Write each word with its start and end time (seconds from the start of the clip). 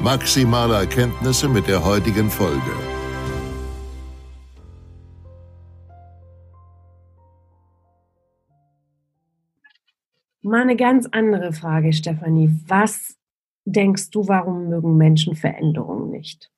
maximale 0.00 0.74
Erkenntnisse 0.74 1.48
mit 1.48 1.66
der 1.66 1.84
heutigen 1.84 2.30
Folge. 2.30 2.72
Mal 10.42 10.62
eine 10.62 10.76
ganz 10.76 11.06
andere 11.10 11.52
Frage, 11.52 11.92
Stefanie. 11.92 12.50
Was 12.66 13.16
denkst 13.64 14.10
du, 14.10 14.28
warum 14.28 14.68
mögen 14.68 14.96
Menschen 14.96 15.36
Veränderungen 15.36 16.10
nicht? 16.10 16.50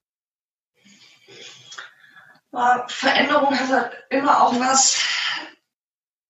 Veränderung 2.89 3.55
hat 3.59 3.71
halt 3.71 3.93
immer 4.11 4.43
auch 4.43 4.59
was 4.61 5.01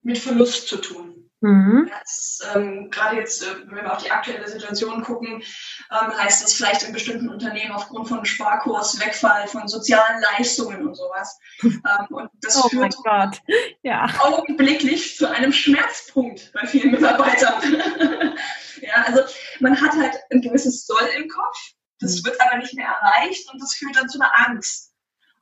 mit 0.02 0.18
Verlust 0.18 0.68
zu 0.68 0.76
tun. 0.76 1.09
Mhm. 1.42 1.90
Das, 1.90 2.40
ähm, 2.54 2.90
Gerade 2.90 3.16
jetzt, 3.16 3.42
äh, 3.42 3.66
wenn 3.66 3.84
wir 3.84 3.92
auf 3.92 4.02
die 4.02 4.10
aktuelle 4.10 4.46
Situation 4.46 5.02
gucken, 5.02 5.42
ähm, 5.90 6.18
heißt 6.18 6.44
das 6.44 6.52
vielleicht 6.52 6.82
in 6.82 6.92
bestimmten 6.92 7.30
Unternehmen 7.30 7.72
aufgrund 7.72 8.08
von 8.08 8.24
Sparkurs, 8.26 9.00
Wegfall 9.00 9.48
von 9.48 9.66
sozialen 9.66 10.20
Leistungen 10.20 10.86
und 10.86 10.94
sowas. 10.94 11.38
ähm, 11.62 12.06
und 12.10 12.30
das 12.42 12.56
oh 12.62 12.68
führt 12.68 12.94
ja. 13.82 14.06
augenblicklich 14.18 15.16
zu 15.16 15.30
einem 15.30 15.52
Schmerzpunkt 15.52 16.52
bei 16.52 16.66
vielen 16.66 16.90
Mitarbeitern. 16.90 17.62
ja, 18.82 18.94
also 19.06 19.22
man 19.60 19.80
hat 19.80 19.92
halt 19.92 20.18
ein 20.30 20.42
gewisses 20.42 20.84
Soll 20.84 21.08
im 21.16 21.28
Kopf, 21.28 21.56
das 22.00 22.20
mhm. 22.20 22.26
wird 22.26 22.40
aber 22.42 22.58
nicht 22.58 22.74
mehr 22.74 22.88
erreicht 22.88 23.50
und 23.50 23.62
das 23.62 23.74
führt 23.74 23.96
dann 23.96 24.10
zu 24.10 24.20
einer 24.20 24.46
Angst. 24.46 24.92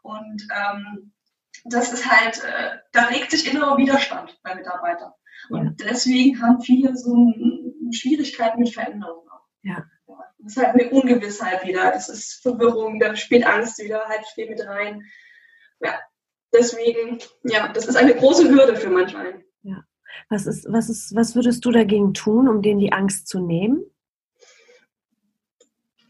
Und 0.03 0.47
ähm, 0.55 1.13
das 1.65 1.93
ist 1.93 2.09
halt, 2.09 2.43
äh, 2.45 2.79
da 2.93 3.07
regt 3.07 3.33
sich 3.33 3.51
innerer 3.51 3.77
Widerstand 3.77 4.39
bei 4.43 4.55
Mitarbeitern. 4.55 5.13
Und 5.51 5.81
deswegen 5.81 6.41
haben 6.41 6.61
viele 6.61 6.97
so 6.97 7.33
Schwierigkeiten 7.93 8.61
mit 8.61 8.73
Veränderungen 8.73 9.29
auch. 9.29 9.47
Ja. 9.63 9.85
Das 10.39 10.53
ist 10.53 10.57
halt 10.57 10.75
eine 10.75 10.91
Ungewissheit 10.91 11.67
wieder. 11.67 11.91
Das 11.91 12.09
ist 12.09 12.43
Verwirrung, 12.43 13.01
da 13.01 13.17
spielt 13.17 13.47
Angst 13.47 13.79
wieder 13.79 14.05
halt 14.07 14.25
viel 14.35 14.49
mit 14.49 14.65
rein. 14.65 15.05
Ja, 15.81 15.99
deswegen, 16.53 17.19
ja, 17.45 17.73
das 17.73 17.87
ist 17.87 17.97
eine 17.97 18.15
große 18.15 18.49
Hürde 18.49 18.77
für 18.77 18.91
manch 18.91 19.17
einen. 19.17 19.45
Ja. 19.63 19.85
Was 20.29 20.47
ist, 20.47 20.67
was 20.71 20.89
ist, 20.89 21.15
was 21.15 21.35
würdest 21.35 21.65
du 21.65 21.71
dagegen 21.71 22.15
tun, 22.15 22.49
um 22.49 22.63
denen 22.63 22.81
die 22.81 22.93
Angst 22.93 23.29
zu 23.29 23.41
nehmen? 23.41 23.85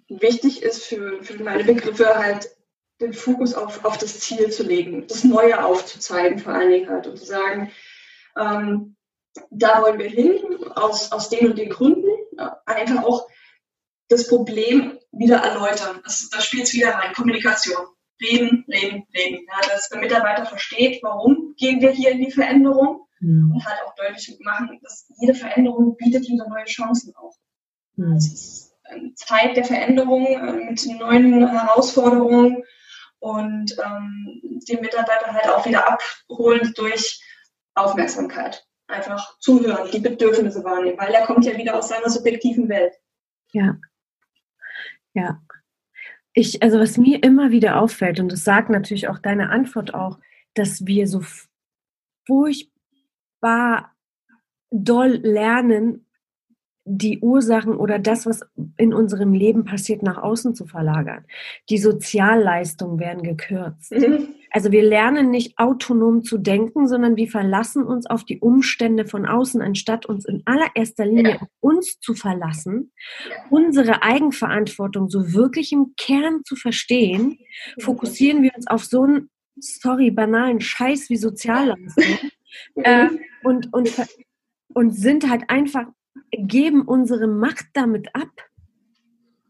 Wichtig 0.09 0.63
ist 0.63 0.85
für, 0.85 1.23
für 1.23 1.43
meine 1.43 1.65
Begriffe 1.65 2.07
halt 2.07 2.49
den 3.01 3.13
Fokus 3.13 3.55
auf, 3.55 3.85
auf 3.85 3.99
das 3.99 4.21
Ziel 4.21 4.51
zu 4.51 4.63
legen, 4.63 5.07
das 5.07 5.25
Neue 5.25 5.65
aufzuzeigen 5.65 6.39
vor 6.39 6.53
allen 6.55 6.71
Dingen 6.71 6.89
halt 6.89 7.07
und 7.07 7.19
zu 7.19 7.25
sagen, 7.25 7.71
ähm, 8.37 8.97
da 9.51 9.83
wollen 9.83 9.99
wir 9.99 10.09
hin, 10.09 10.41
aus, 10.75 11.13
aus 11.13 11.29
den 11.29 11.51
und 11.51 11.59
den 11.59 11.71
Gründen. 11.71 12.09
Einfach 12.67 13.05
auch 13.05 13.29
das 14.09 14.29
Problem 14.29 14.99
wieder 15.13 15.39
erläutern. 15.39 16.01
Das, 16.05 16.29
das 16.31 16.45
spielt 16.45 16.65
es 16.65 16.75
wieder 16.75 16.95
rein. 16.95 17.13
Kommunikation. 17.15 17.87
Reden, 18.21 18.65
reden, 18.69 19.05
reden. 19.15 19.47
Ja, 19.47 19.69
dass 19.69 19.89
der 19.91 20.01
Mitarbeiter 20.01 20.45
versteht, 20.45 21.01
warum 21.03 21.55
gehen 21.57 21.81
wir 21.81 21.91
hier 21.91 22.11
in 22.11 22.21
die 22.21 22.33
Veränderung 22.33 23.07
mhm. 23.21 23.53
und 23.53 23.65
halt 23.65 23.79
auch 23.87 23.95
deutlich 23.95 24.37
machen, 24.41 24.81
dass 24.83 25.07
jede 25.21 25.35
Veränderung 25.35 25.97
bietet 25.97 26.29
wieder 26.29 26.49
neue 26.49 26.65
Chancen 26.65 27.15
auf. 27.15 27.37
Mhm. 27.95 28.17
Es 28.17 28.33
ist 28.33 28.75
eine 28.85 29.15
Zeit 29.15 29.57
der 29.57 29.65
Veränderung 29.65 30.27
äh, 30.27 30.53
mit 30.53 30.85
neuen 30.99 31.47
Herausforderungen 31.49 32.65
und 33.21 33.77
ähm, 33.85 34.61
den 34.69 34.81
Mitarbeiter 34.81 35.33
halt 35.33 35.49
auch 35.49 35.65
wieder 35.65 35.87
abholen 35.89 36.73
durch 36.75 37.23
Aufmerksamkeit 37.75 38.68
einfach 38.89 39.39
zuhören, 39.39 39.91
die 39.93 40.01
Bedürfnisse 40.01 40.65
wahrnehmen, 40.65 40.99
weil 40.99 41.13
er 41.13 41.27
kommt 41.27 41.45
ja 41.45 41.57
wieder 41.57 41.77
aus 41.77 41.89
seiner 41.89 42.09
subjektiven 42.09 42.69
Welt. 42.69 42.95
Ja. 43.53 43.79
Ja. 45.15 45.43
Ich, 46.33 46.63
also 46.63 46.79
was 46.79 46.97
mir 46.97 47.23
immer 47.23 47.51
wieder 47.51 47.81
auffällt, 47.81 48.21
und 48.21 48.33
das 48.33 48.45
sagt 48.45 48.71
natürlich 48.71 49.09
auch 49.09 49.19
deine 49.19 49.51
Antwort 49.51 49.95
auch, 49.95 50.19
dass 50.55 50.87
wir 50.87 51.07
so 51.07 51.23
furchtbar 52.27 53.95
doll 54.71 55.21
lernen, 55.23 56.08
die 56.91 57.21
Ursachen 57.21 57.75
oder 57.77 57.99
das, 57.99 58.25
was 58.25 58.41
in 58.79 58.95
unserem 58.95 59.35
Leben 59.35 59.65
passiert, 59.65 60.03
nach 60.03 60.17
außen 60.17 60.55
zu 60.55 60.67
verlagern. 60.67 61.25
Die 61.69 61.79
Sozialleistungen 61.79 62.99
werden 62.99 63.23
gekürzt. 63.23 63.93
Mhm. 63.93 64.29
Also 64.51 64.73
wir 64.73 64.83
lernen 64.83 65.31
nicht 65.31 65.59
autonom 65.59 66.23
zu 66.23 66.39
denken, 66.39 66.89
sondern 66.89 67.17
wir 67.17 67.29
verlassen 67.29 67.83
uns 67.83 68.07
auf 68.07 68.25
die 68.25 68.41
Umstände 68.41 69.05
von 69.05 69.27
außen, 69.27 69.61
anstatt 69.61 70.07
uns 70.07 70.25
in 70.25 70.43
allererster 70.47 71.05
Linie 71.05 71.33
ja. 71.33 71.43
auf 71.43 71.49
uns 71.61 72.01
zu 72.01 72.15
verlassen, 72.15 72.93
ja. 73.29 73.37
unsere 73.51 74.03
Eigenverantwortung 74.03 75.11
so 75.11 75.35
wirklich 75.35 75.73
im 75.73 75.93
Kern 75.99 76.41
zu 76.45 76.57
verstehen, 76.57 77.39
fokussieren 77.79 78.43
wir 78.43 78.53
uns 78.57 78.67
auf 78.67 78.85
so 78.85 79.03
einen, 79.03 79.29
sorry, 79.61 80.11
banalen 80.11 80.61
Scheiß 80.61 81.11
wie 81.11 81.17
Sozialleistung 81.17 82.31
mhm. 82.75 82.83
äh, 82.85 83.09
und, 83.45 83.73
und, 83.75 83.93
und 84.73 84.93
sind 84.93 85.29
halt 85.29 85.45
einfach, 85.49 85.87
geben 86.33 86.83
unsere 86.83 87.27
Macht 87.27 87.67
damit 87.75 88.15
ab. 88.15 88.31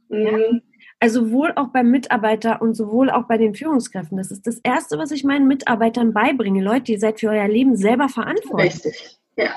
Mhm. 0.09 0.27
Ja? 0.27 0.61
Also 1.01 1.27
sowohl 1.27 1.53
auch 1.55 1.69
beim 1.69 1.91
Mitarbeiter 1.91 2.61
und 2.61 2.75
sowohl 2.75 3.09
auch 3.11 3.29
bei 3.29 3.39
den 3.39 3.55
Führungskräften. 3.55 4.19
Das 4.19 4.33
ist 4.33 4.47
das 4.47 4.59
Erste, 4.65 4.99
was 4.99 5.13
ich 5.13 5.23
meinen 5.23 5.47
Mitarbeitern 5.47 6.13
beibringe. 6.13 6.63
Leute, 6.63 6.91
ihr 6.93 6.99
seid 6.99 7.21
für 7.21 7.29
euer 7.29 7.47
Leben 7.47 7.77
selber 7.77 8.09
verantwortlich. 8.09 8.75
Richtig, 8.75 9.19
ja. 9.37 9.51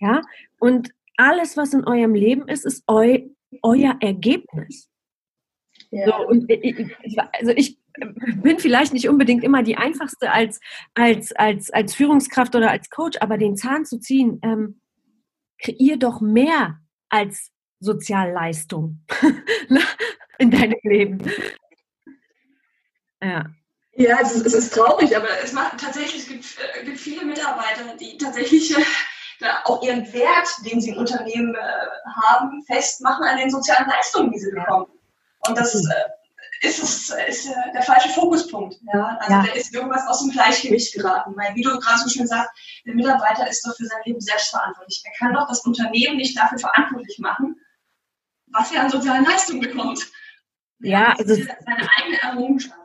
Ja, 0.00 0.22
und 0.58 0.90
alles, 1.16 1.56
was 1.56 1.72
in 1.72 1.84
eurem 1.84 2.14
Leben 2.14 2.46
ist, 2.48 2.64
ist 2.64 2.84
eu, 2.86 3.18
euer 3.62 3.96
Ergebnis. 4.00 4.88
Ja. 5.90 6.06
So, 6.06 6.28
und 6.28 6.50
ich, 6.50 6.86
also 7.32 7.52
ich 7.54 7.78
bin 8.42 8.58
vielleicht 8.58 8.92
nicht 8.92 9.08
unbedingt 9.08 9.44
immer 9.44 9.62
die 9.62 9.76
einfachste 9.76 10.32
als, 10.32 10.60
als, 10.94 11.32
als, 11.32 11.70
als 11.70 11.94
Führungskraft 11.94 12.54
oder 12.54 12.70
als 12.70 12.90
Coach, 12.90 13.18
aber 13.20 13.38
den 13.38 13.56
Zahn 13.56 13.84
zu 13.84 13.98
ziehen, 13.98 14.40
ähm, 14.42 14.80
kreier 15.64 15.96
doch 15.96 16.20
mehr 16.20 16.78
als 17.08 17.50
Sozialleistung 17.80 19.04
in 20.38 20.50
deinem 20.50 20.78
Leben. 20.82 21.30
Ja. 23.22 23.46
Ja, 23.96 24.18
es 24.20 24.34
ist, 24.34 24.46
es 24.46 24.54
ist, 24.54 24.74
traurig, 24.74 25.16
aber 25.16 25.28
es 25.42 25.52
macht 25.52 25.78
tatsächlich, 25.80 26.22
es 26.22 26.28
gibt, 26.28 26.44
äh, 26.80 26.84
gibt 26.84 26.98
viele 26.98 27.24
Mitarbeiter, 27.24 27.96
die 27.96 28.18
tatsächlich 28.18 28.76
äh, 28.76 28.82
auch 29.64 29.82
ihren 29.84 30.12
Wert, 30.12 30.48
den 30.64 30.80
sie 30.80 30.90
im 30.90 30.98
Unternehmen 30.98 31.54
äh, 31.54 32.20
haben, 32.26 32.60
festmachen 32.64 33.24
an 33.24 33.38
den 33.38 33.50
sozialen 33.50 33.88
Leistungen, 33.88 34.32
die 34.32 34.40
sie 34.40 34.50
bekommen. 34.50 34.86
Und 35.46 35.56
das 35.56 35.76
äh, 35.76 36.10
ist, 36.64 36.78
ist, 36.78 37.14
ist 37.28 37.46
äh, 37.46 37.72
der 37.72 37.82
falsche 37.82 38.08
Fokuspunkt. 38.10 38.76
Ja? 38.92 39.18
Also 39.20 39.32
ja. 39.32 39.42
da 39.42 39.52
ist 39.52 39.74
irgendwas 39.74 40.06
aus 40.06 40.22
dem 40.22 40.30
Gleichgewicht 40.30 40.94
geraten. 40.94 41.34
Weil, 41.36 41.54
wie 41.54 41.62
du 41.62 41.70
gerade 41.78 41.98
so 41.98 42.08
schön 42.08 42.26
sagst, 42.26 42.50
der 42.86 42.94
Mitarbeiter 42.94 43.48
ist 43.48 43.66
doch 43.66 43.76
für 43.76 43.86
sein 43.86 44.00
Leben 44.04 44.20
selbst 44.20 44.50
verantwortlich. 44.50 45.02
Er 45.04 45.12
kann 45.18 45.34
doch 45.34 45.48
das 45.48 45.60
Unternehmen 45.60 46.16
nicht 46.16 46.36
dafür 46.36 46.58
verantwortlich 46.58 47.18
machen, 47.18 47.56
was 48.48 48.72
er 48.72 48.82
an 48.82 48.90
sozialen 48.90 49.24
Leistungen 49.24 49.60
bekommt. 49.60 50.06
Ja, 50.80 51.14
also 51.16 51.34
seine 51.34 51.88
eigene 51.96 52.22
Errungenschaft. 52.22 52.83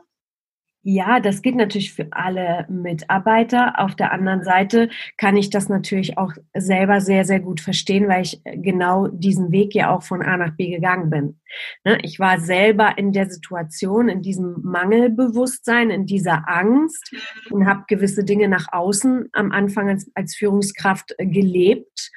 Ja, 0.82 1.20
das 1.20 1.42
geht 1.42 1.56
natürlich 1.56 1.92
für 1.92 2.08
alle 2.10 2.66
Mitarbeiter. 2.70 3.78
Auf 3.78 3.94
der 3.94 4.12
anderen 4.12 4.44
Seite 4.44 4.88
kann 5.18 5.36
ich 5.36 5.50
das 5.50 5.68
natürlich 5.68 6.16
auch 6.16 6.32
selber 6.54 7.02
sehr, 7.02 7.26
sehr 7.26 7.40
gut 7.40 7.60
verstehen, 7.60 8.08
weil 8.08 8.22
ich 8.22 8.40
genau 8.44 9.08
diesen 9.08 9.52
Weg 9.52 9.74
ja 9.74 9.94
auch 9.94 10.02
von 10.02 10.22
A 10.22 10.38
nach 10.38 10.56
B 10.56 10.70
gegangen 10.70 11.10
bin. 11.10 11.40
Ne, 11.84 11.98
ich 12.02 12.18
war 12.18 12.40
selber 12.40 12.96
in 12.96 13.12
der 13.12 13.28
Situation, 13.28 14.08
in 14.08 14.22
diesem 14.22 14.56
Mangelbewusstsein, 14.62 15.90
in 15.90 16.06
dieser 16.06 16.48
Angst 16.48 17.14
und 17.50 17.66
habe 17.66 17.84
gewisse 17.86 18.24
Dinge 18.24 18.48
nach 18.48 18.68
außen 18.72 19.28
am 19.32 19.52
Anfang 19.52 19.90
als, 19.90 20.10
als 20.14 20.34
Führungskraft 20.34 21.14
gelebt 21.18 22.10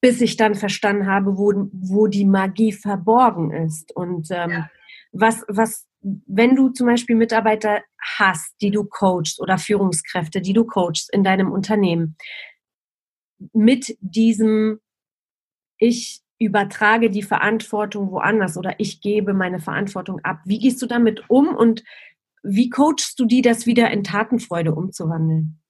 bis 0.00 0.20
ich 0.20 0.36
dann 0.36 0.54
verstanden 0.54 1.08
habe, 1.08 1.36
wo, 1.36 1.52
wo 1.72 2.06
die 2.06 2.24
Magie 2.24 2.70
verborgen 2.70 3.50
ist. 3.50 3.90
Und 3.96 4.28
ähm, 4.30 4.50
ja. 4.50 4.70
was, 5.10 5.44
was 5.48 5.87
wenn 6.26 6.56
du 6.56 6.68
zum 6.70 6.86
Beispiel 6.86 7.16
Mitarbeiter 7.16 7.82
hast, 8.00 8.54
die 8.60 8.70
du 8.70 8.84
coachst 8.84 9.40
oder 9.40 9.58
Führungskräfte, 9.58 10.40
die 10.40 10.52
du 10.52 10.64
coachst 10.64 11.12
in 11.12 11.24
deinem 11.24 11.50
Unternehmen, 11.50 12.16
mit 13.52 13.96
diesem 14.00 14.80
ich 15.78 16.22
übertrage 16.38 17.10
die 17.10 17.22
Verantwortung 17.22 18.10
woanders 18.10 18.56
oder 18.56 18.78
ich 18.78 19.00
gebe 19.00 19.32
meine 19.32 19.60
Verantwortung 19.60 20.20
ab. 20.24 20.40
Wie 20.44 20.58
gehst 20.58 20.80
du 20.82 20.86
damit 20.86 21.28
um 21.28 21.48
und 21.48 21.82
wie 22.42 22.70
coachst 22.70 23.18
du 23.18 23.24
die, 23.24 23.42
das 23.42 23.66
wieder 23.66 23.90
in 23.90 24.04
Tatenfreude 24.04 24.74
umzuwandeln? 24.74 25.60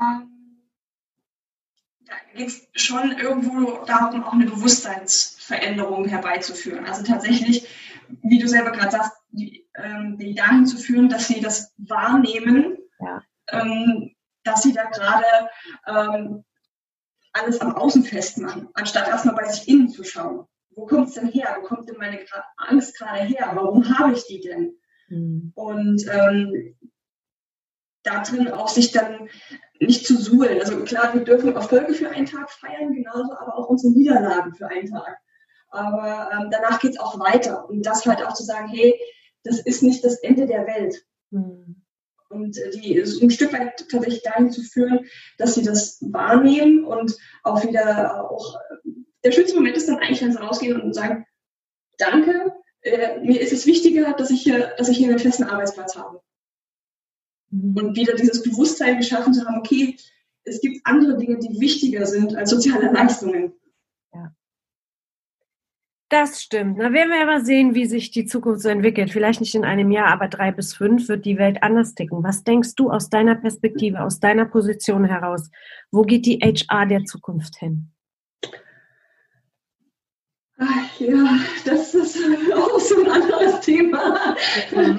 Ähm, 0.00 0.30
da 2.06 2.14
geht 2.36 2.48
es 2.48 2.68
schon 2.74 3.12
irgendwo 3.12 3.84
darum, 3.86 4.24
auch 4.24 4.32
eine 4.32 4.46
Bewusstseinsveränderung 4.46 6.06
herbeizuführen. 6.06 6.84
Also 6.86 7.04
tatsächlich 7.04 7.68
wie 8.22 8.38
du 8.38 8.48
selber 8.48 8.70
gerade 8.70 8.92
sagst, 8.92 9.12
die, 9.30 9.66
ähm, 9.76 10.16
die 10.18 10.34
dahin 10.34 10.66
zu 10.66 10.76
führen, 10.76 11.08
dass 11.08 11.28
sie 11.28 11.40
das 11.40 11.72
wahrnehmen, 11.76 12.78
ja. 13.00 13.22
ähm, 13.48 14.14
dass 14.44 14.62
sie 14.62 14.72
da 14.72 14.84
gerade 14.84 15.24
ähm, 15.86 16.44
alles 17.32 17.60
am 17.60 17.74
Außen 17.74 18.04
festmachen, 18.04 18.68
anstatt 18.74 19.08
erstmal 19.08 19.34
bei 19.34 19.48
sich 19.48 19.68
innen 19.68 19.88
zu 19.88 20.04
schauen. 20.04 20.46
Wo 20.70 20.86
kommt 20.86 21.08
es 21.08 21.14
denn 21.14 21.28
her? 21.28 21.56
Wo 21.60 21.66
kommt 21.66 21.88
denn 21.88 21.98
meine 21.98 22.20
Angst 22.56 22.98
gerade 22.98 23.24
her? 23.24 23.50
Warum 23.54 23.98
habe 23.98 24.12
ich 24.12 24.26
die 24.26 24.40
denn? 24.40 24.76
Mhm. 25.08 25.52
Und 25.54 26.04
ähm, 26.10 26.76
da 28.02 28.22
drin 28.22 28.48
auch 28.48 28.68
sich 28.68 28.92
dann 28.92 29.28
nicht 29.80 30.06
zu 30.06 30.16
suhlen. 30.16 30.60
Also 30.60 30.82
klar, 30.84 31.14
wir 31.14 31.24
dürfen 31.24 31.54
Erfolge 31.54 31.94
für 31.94 32.10
einen 32.10 32.26
Tag 32.26 32.50
feiern, 32.50 32.92
genauso 32.92 33.32
aber 33.36 33.56
auch 33.56 33.68
unsere 33.68 33.92
Niederlagen 33.92 34.54
für 34.54 34.68
einen 34.68 34.88
Tag. 34.88 35.18
Aber 35.74 36.30
ähm, 36.32 36.48
danach 36.50 36.80
geht 36.80 36.92
es 36.92 37.00
auch 37.00 37.18
weiter. 37.18 37.68
Und 37.68 37.84
das 37.84 38.06
halt 38.06 38.22
auch 38.24 38.34
zu 38.34 38.44
sagen, 38.44 38.68
hey, 38.68 38.98
das 39.42 39.60
ist 39.60 39.82
nicht 39.82 40.04
das 40.04 40.16
Ende 40.20 40.46
der 40.46 40.66
Welt. 40.66 41.04
Mhm. 41.30 41.82
Und 42.28 42.56
äh, 42.58 42.70
die 42.70 43.04
so 43.04 43.20
ein 43.20 43.30
Stück 43.30 43.52
weit 43.52 43.88
tatsächlich 43.90 44.22
dahin 44.22 44.50
zu 44.50 44.62
führen, 44.62 45.06
dass 45.38 45.54
sie 45.54 45.62
das 45.62 45.98
wahrnehmen 46.00 46.84
und 46.84 47.16
auch 47.42 47.64
wieder 47.64 48.30
auch, 48.30 48.58
der 49.24 49.32
schönste 49.32 49.56
Moment 49.56 49.76
ist 49.76 49.88
dann 49.88 49.98
eigentlich, 49.98 50.22
wenn 50.22 50.32
sie 50.32 50.40
rausgehen 50.40 50.80
und 50.80 50.94
sagen, 50.94 51.26
danke, 51.98 52.54
äh, 52.82 53.20
mir 53.20 53.40
ist 53.40 53.52
es 53.52 53.66
wichtiger, 53.66 54.12
dass 54.14 54.30
ich 54.30 54.42
hier, 54.42 54.74
dass 54.78 54.88
ich 54.88 54.96
hier 54.96 55.08
einen 55.08 55.18
festen 55.18 55.44
Arbeitsplatz 55.44 55.96
habe. 55.96 56.20
Mhm. 57.50 57.76
Und 57.76 57.96
wieder 57.96 58.14
dieses 58.14 58.42
Bewusstsein 58.42 58.98
geschaffen 58.98 59.34
zu 59.34 59.44
haben, 59.44 59.58
okay, 59.58 59.96
es 60.44 60.60
gibt 60.60 60.80
andere 60.84 61.16
Dinge, 61.16 61.38
die 61.38 61.60
wichtiger 61.60 62.06
sind 62.06 62.36
als 62.36 62.50
soziale 62.50 62.92
Leistungen. 62.92 63.54
Das 66.14 66.40
stimmt. 66.40 66.78
Da 66.78 66.92
werden 66.92 67.10
wir 67.10 67.22
aber 67.22 67.40
sehen, 67.40 67.74
wie 67.74 67.86
sich 67.86 68.12
die 68.12 68.24
Zukunft 68.24 68.62
so 68.62 68.68
entwickelt. 68.68 69.10
Vielleicht 69.10 69.40
nicht 69.40 69.56
in 69.56 69.64
einem 69.64 69.90
Jahr, 69.90 70.12
aber 70.12 70.28
drei 70.28 70.52
bis 70.52 70.72
fünf 70.72 71.08
wird 71.08 71.24
die 71.24 71.38
Welt 71.38 71.60
anders 71.60 71.96
ticken. 71.96 72.22
Was 72.22 72.44
denkst 72.44 72.76
du 72.76 72.88
aus 72.88 73.10
deiner 73.10 73.34
Perspektive, 73.34 74.00
aus 74.00 74.20
deiner 74.20 74.44
Position 74.44 75.04
heraus? 75.04 75.50
Wo 75.90 76.02
geht 76.02 76.24
die 76.26 76.38
HR 76.38 76.86
der 76.86 77.04
Zukunft 77.04 77.56
hin? 77.56 77.90
Ach, 80.56 81.00
ja, 81.00 81.36
das 81.64 81.96
ist 81.96 82.16
auch 82.54 82.78
so 82.78 83.02
ein 83.02 83.10
anderes 83.10 83.58
Thema. 83.62 84.36
Ja. 84.70 84.96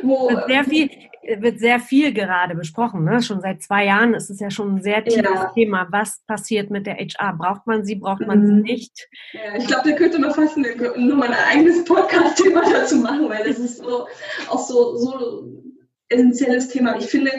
Wo, 0.00 0.30
sehr 0.46 0.64
viel, 0.64 0.88
wird 1.38 1.58
sehr 1.58 1.80
viel 1.80 2.12
gerade 2.12 2.54
besprochen. 2.54 3.04
Ne? 3.04 3.22
Schon 3.22 3.40
seit 3.40 3.62
zwei 3.62 3.86
Jahren 3.86 4.14
ist 4.14 4.30
es 4.30 4.40
ja 4.40 4.50
schon 4.50 4.76
ein 4.76 4.82
sehr 4.82 5.04
tiefes 5.04 5.22
ja. 5.22 5.52
Thema. 5.54 5.86
Was 5.90 6.22
passiert 6.26 6.70
mit 6.70 6.86
der 6.86 6.96
HR? 6.96 7.34
Braucht 7.34 7.66
man 7.66 7.84
sie, 7.84 7.96
braucht 7.96 8.26
man 8.26 8.46
sie 8.46 8.52
mhm. 8.52 8.62
nicht? 8.62 9.08
Ja, 9.32 9.56
ich 9.56 9.66
glaube, 9.66 9.90
da 9.90 9.96
könnte 9.96 10.18
man 10.18 10.32
fast 10.32 10.56
eine, 10.56 10.74
nur 10.96 11.16
mal 11.16 11.28
ein 11.28 11.44
eigenes 11.50 11.84
Podcast-Thema 11.84 12.62
dazu 12.72 12.96
machen, 12.96 13.28
weil 13.28 13.44
das 13.44 13.58
ist 13.58 13.78
so, 13.78 14.06
auch 14.48 14.66
so, 14.66 14.96
so 14.96 15.62
essentielles 16.08 16.68
Thema. 16.68 16.96
Ich 16.98 17.06
finde, 17.06 17.30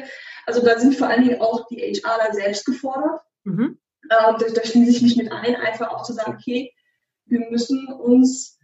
also 0.46 0.64
da 0.64 0.80
sind 0.80 0.96
vor 0.96 1.08
allen 1.08 1.24
Dingen 1.24 1.42
auch 1.42 1.68
die 1.68 1.78
HRler 1.78 2.34
selbst 2.34 2.66
gefordert. 2.66 3.22
Mhm. 3.44 3.78
Ähm, 4.12 4.36
da, 4.40 4.46
da 4.54 4.66
schließe 4.66 4.92
ich 4.92 5.02
mich 5.02 5.18
mit 5.18 5.32
ein, 5.32 5.56
einfach 5.56 5.90
auch 5.90 6.04
zu 6.04 6.14
sagen, 6.14 6.34
okay, 6.34 6.72
wir 7.26 7.50
müssen 7.50 7.88
uns 7.88 8.60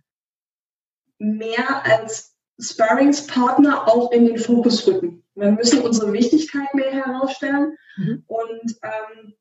mehr 1.17 1.85
als 1.85 2.31
Sparringspartner 2.62 3.88
auch 3.88 4.12
in 4.12 4.25
den 4.25 4.38
Fokus 4.38 4.88
rücken. 4.88 5.24
Wir 5.36 5.52
müssen 5.52 5.81
unsere 5.81 6.13
Wichtigkeit 6.13 6.74
mehr 6.74 6.92
herausstellen 6.92 7.75
mhm. 7.98 8.24
und 8.28 8.75
ähm, 8.84 9.34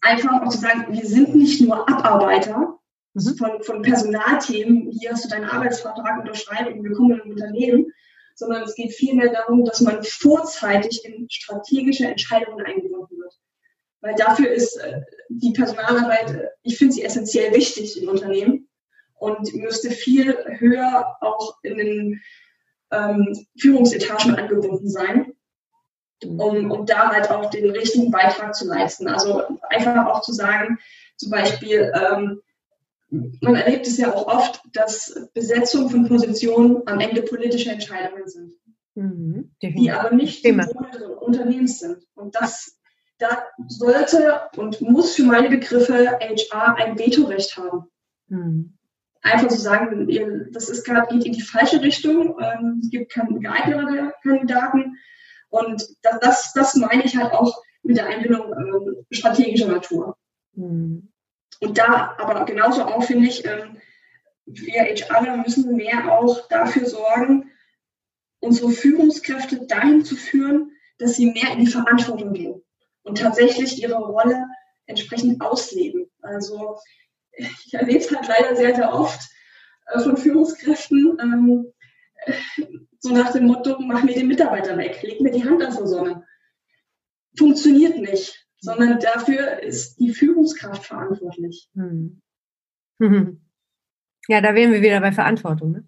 einfach 0.00 0.42
auch 0.42 0.48
zu 0.48 0.58
sagen, 0.58 0.86
wir 0.88 1.06
sind 1.06 1.34
nicht 1.34 1.60
nur 1.60 1.88
Abarbeiter 1.88 2.78
mhm. 3.14 3.36
von, 3.36 3.62
von 3.62 3.82
Personalthemen, 3.82 4.90
hier 4.90 5.12
hast 5.12 5.24
du 5.24 5.28
deinen 5.28 5.48
Arbeitsvertrag 5.48 6.20
unterschreiben 6.20 6.78
und 6.78 6.84
willkommen 6.84 7.20
im 7.24 7.30
Unternehmen, 7.30 7.92
sondern 8.34 8.64
es 8.64 8.74
geht 8.74 8.92
vielmehr 8.92 9.32
darum, 9.32 9.64
dass 9.64 9.80
man 9.80 10.02
vorzeitig 10.02 11.04
in 11.04 11.28
strategische 11.30 12.06
Entscheidungen 12.06 12.64
eingebunden 12.64 13.16
wird. 13.16 13.34
Weil 14.00 14.14
dafür 14.16 14.50
ist 14.50 14.76
äh, 14.78 15.00
die 15.28 15.52
Personalarbeit, 15.52 16.30
äh, 16.30 16.48
ich 16.62 16.76
finde 16.76 16.94
sie 16.94 17.04
essentiell 17.04 17.54
wichtig 17.54 18.02
im 18.02 18.08
Unternehmen 18.08 18.68
und 19.14 19.54
müsste 19.54 19.90
viel 19.90 20.36
höher 20.58 21.16
auch 21.20 21.56
in 21.62 21.78
den 21.78 22.20
ähm, 22.90 23.46
Führungsetagen 23.58 24.36
angebunden 24.36 24.88
sein, 24.88 25.32
um, 26.24 26.70
um 26.70 26.86
da 26.86 27.10
halt 27.10 27.30
auch 27.30 27.50
den 27.50 27.70
richtigen 27.70 28.10
Beitrag 28.10 28.54
zu 28.54 28.66
leisten. 28.66 29.08
Also 29.08 29.42
einfach 29.68 30.06
auch 30.06 30.22
zu 30.22 30.32
sagen, 30.32 30.78
zum 31.16 31.30
Beispiel, 31.30 31.92
ähm, 31.94 32.40
man 33.40 33.54
erlebt 33.54 33.86
es 33.86 33.98
ja 33.98 34.12
auch 34.12 34.26
oft, 34.26 34.60
dass 34.72 35.28
Besetzung 35.34 35.88
von 35.88 36.08
Positionen 36.08 36.82
am 36.86 37.00
Ende 37.00 37.22
politische 37.22 37.70
Entscheidungen 37.70 38.26
sind, 38.26 38.54
mhm, 38.94 39.54
die 39.62 39.90
aber 39.90 40.14
nicht 40.14 40.44
im 40.44 40.60
Sinne 40.62 40.90
des 40.90 41.02
Unternehmens 41.20 41.78
sind. 41.78 42.04
Und 42.14 42.34
das, 42.34 42.78
da 43.18 43.44
sollte 43.68 44.40
und 44.56 44.80
muss 44.80 45.14
für 45.14 45.24
meine 45.24 45.48
Begriffe 45.48 46.18
HR 46.20 46.76
ein 46.76 46.98
Vetorecht 46.98 47.56
haben. 47.56 47.84
Mhm 48.28 48.74
einfach 49.24 49.48
zu 49.48 49.58
sagen, 49.58 50.06
das 50.52 50.68
ist 50.68 50.84
gerade 50.84 51.08
geht 51.08 51.24
in 51.24 51.32
die 51.32 51.40
falsche 51.40 51.80
Richtung, 51.80 52.36
ähm, 52.40 52.80
es 52.82 52.90
gibt 52.90 53.12
keine 53.12 53.38
geeignete 53.40 54.12
Kandidaten. 54.22 54.96
Und 55.48 55.82
das, 56.02 56.20
das, 56.20 56.52
das 56.52 56.74
meine 56.76 57.04
ich 57.04 57.16
halt 57.16 57.32
auch 57.32 57.62
mit 57.82 57.96
der 57.96 58.06
Einbindung 58.06 58.52
ähm, 58.52 59.06
strategischer 59.10 59.68
Natur. 59.68 60.16
Mhm. 60.52 61.08
Und 61.60 61.78
da 61.78 62.14
aber 62.18 62.44
genauso 62.44 62.84
auch 62.84 63.02
finde 63.02 63.28
ich, 63.28 63.44
ähm, 63.46 63.78
wir 64.46 64.82
HR 64.82 65.38
müssen 65.38 65.74
mehr 65.74 66.12
auch 66.12 66.46
dafür 66.48 66.86
sorgen, 66.86 67.50
unsere 68.40 68.70
Führungskräfte 68.70 69.66
dahin 69.66 70.04
zu 70.04 70.16
führen, 70.16 70.72
dass 70.98 71.16
sie 71.16 71.32
mehr 71.32 71.52
in 71.52 71.60
die 71.60 71.70
Verantwortung 71.70 72.34
gehen 72.34 72.62
und 73.02 73.18
tatsächlich 73.18 73.82
ihre 73.82 73.96
Rolle 73.96 74.44
entsprechend 74.86 75.40
ausleben. 75.40 76.10
Also 76.20 76.76
ich 77.36 77.74
erlebe 77.74 77.98
es 77.98 78.10
halt 78.10 78.28
leider 78.28 78.56
sehr, 78.56 78.74
sehr 78.74 78.92
oft 78.92 79.20
äh, 79.86 80.00
von 80.00 80.16
Führungskräften, 80.16 81.18
ähm, 81.20 81.72
so 82.98 83.14
nach 83.14 83.32
dem 83.32 83.46
Motto, 83.46 83.78
mach 83.80 84.02
mir 84.02 84.14
den 84.14 84.28
Mitarbeiter 84.28 84.76
weg, 84.78 85.02
leg 85.02 85.20
mir 85.20 85.30
die 85.30 85.44
Hand 85.44 85.62
auf 85.64 85.76
die 85.76 85.86
Sonne. 85.86 86.24
Funktioniert 87.36 87.98
nicht, 87.98 88.46
sondern 88.60 88.98
dafür 88.98 89.62
ist 89.62 89.96
die 89.96 90.14
Führungskraft 90.14 90.86
verantwortlich. 90.86 91.68
Hm. 91.74 92.20
Ja, 94.26 94.40
da 94.40 94.54
wären 94.54 94.72
wir 94.72 94.80
wieder 94.80 95.02
bei 95.02 95.12
Verantwortung. 95.12 95.72
Ne? 95.72 95.84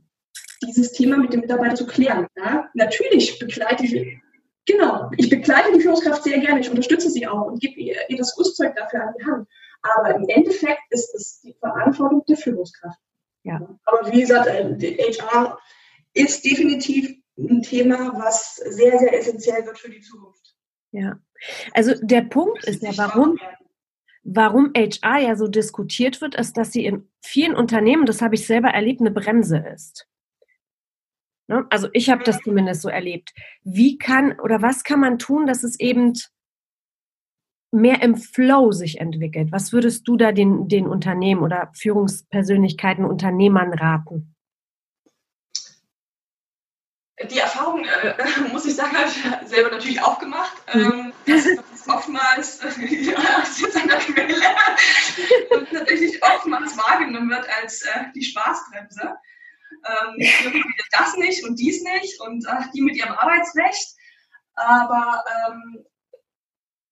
Dieses 0.63 0.93
Thema 0.93 1.17
mit 1.17 1.33
dem 1.33 1.41
Mitarbeiter 1.41 1.75
zu 1.75 1.87
klären. 1.87 2.27
Ja? 2.37 2.69
Natürlich 2.75 3.39
begleite 3.39 3.85
ich, 3.87 4.19
genau, 4.67 5.11
ich 5.17 5.31
begleite 5.31 5.73
die 5.73 5.81
Führungskraft 5.81 6.23
sehr 6.23 6.39
gerne, 6.41 6.61
ich 6.61 6.69
unterstütze 6.69 7.09
sie 7.09 7.27
auch 7.27 7.47
und 7.47 7.61
gebe 7.61 7.81
ihr, 7.81 7.97
ihr 8.11 8.19
das 8.19 8.39
Rüstzeug 8.39 8.77
dafür 8.77 9.05
an 9.05 9.15
die 9.19 9.25
Hand. 9.25 9.49
Aber 9.97 10.15
im 10.15 10.29
Endeffekt 10.29 10.83
ist 10.91 11.15
es 11.15 11.41
die 11.41 11.55
Verantwortung 11.55 12.25
der 12.27 12.37
Führungskraft. 12.37 12.99
Ja. 13.43 13.61
Aber 13.85 14.13
wie 14.13 14.21
gesagt, 14.21 14.49
HR 14.49 15.59
äh, 16.15 16.23
ist 16.23 16.45
definitiv 16.45 17.17
ein 17.39 17.63
Thema, 17.63 18.13
was 18.19 18.57
sehr, 18.57 18.99
sehr 18.99 19.19
essentiell 19.19 19.65
wird 19.67 19.79
für 19.79 19.91
die 19.91 20.01
Zukunft. 20.01 20.55
Ja, 20.91 21.19
also 21.73 21.95
der 22.01 22.23
Punkt 22.23 22.65
ist 22.65 22.83
ja, 22.83 22.97
warum, 22.97 23.39
warum 24.25 24.73
HR 24.75 25.19
ja 25.19 25.37
so 25.37 25.47
diskutiert 25.47 26.21
wird, 26.21 26.35
ist, 26.35 26.57
dass 26.57 26.73
sie 26.73 26.87
in 26.87 27.09
vielen 27.23 27.55
Unternehmen, 27.55 28.07
das 28.07 28.23
habe 28.23 28.35
ich 28.35 28.47
selber 28.47 28.69
erlebt, 28.69 29.01
eine 29.01 29.11
Bremse 29.11 29.59
ist. 29.59 30.09
Ne? 31.49 31.67
Also 31.71 31.89
ich 31.93 32.11
habe 32.11 32.25
das 32.25 32.39
zumindest 32.41 32.83
so 32.83 32.89
erlebt. 32.89 33.33
Wie 33.63 33.99
kann 33.99 34.41
oder 34.41 34.63
was 34.63 34.85
kann 34.85 35.01
man 35.01 35.19
tun, 35.19 35.47
dass 35.47 35.63
es 35.63 35.79
eben 35.79 36.15
mehr 37.77 38.03
im 38.03 38.17
Flow 38.17 38.73
sich 38.73 39.01
entwickelt? 39.01 39.53
Was 39.53 39.73
würdest 39.73 40.09
du 40.09 40.17
da 40.17 40.33
den, 40.33 40.69
den 40.69 40.87
Unternehmen 40.87 41.43
oder 41.43 41.71
Führungspersönlichkeiten, 41.75 43.05
Unternehmern 43.05 43.73
raten? 43.73 44.35
Die 47.31 47.39
Erfahrung, 47.39 47.85
äh, 47.85 48.15
muss 48.53 48.67
ich 48.67 48.77
sagen, 48.77 48.97
habe 48.97 49.09
ich 49.09 49.49
selber 49.49 49.71
natürlich 49.71 50.03
auch 50.03 50.19
gemacht. 50.19 50.57
Mhm. 50.75 51.13
Ähm, 51.27 51.61
oftmals, 51.87 52.61
ja, 52.79 53.43
ich 53.43 53.49
sitze 53.49 53.81
an 53.81 53.89
der 53.89 53.99
Quelle 53.99 54.35
und 55.51 55.71
tatsächlich 55.71 56.23
oftmals 56.23 56.77
wahrgenommen 56.77 57.31
wird 57.31 57.47
als 57.61 57.83
äh, 57.83 58.05
die 58.15 58.23
Spaßbremse. 58.23 59.17
Ähm, 59.87 60.63
das 60.93 61.17
nicht 61.17 61.45
und 61.45 61.59
dies 61.59 61.83
nicht 61.83 62.21
und 62.21 62.45
äh, 62.47 62.65
die 62.75 62.83
mit 62.83 62.97
ihrem 62.97 63.13
Arbeitsrecht. 63.13 63.97
Aber 64.55 65.25
ähm, 65.49 65.85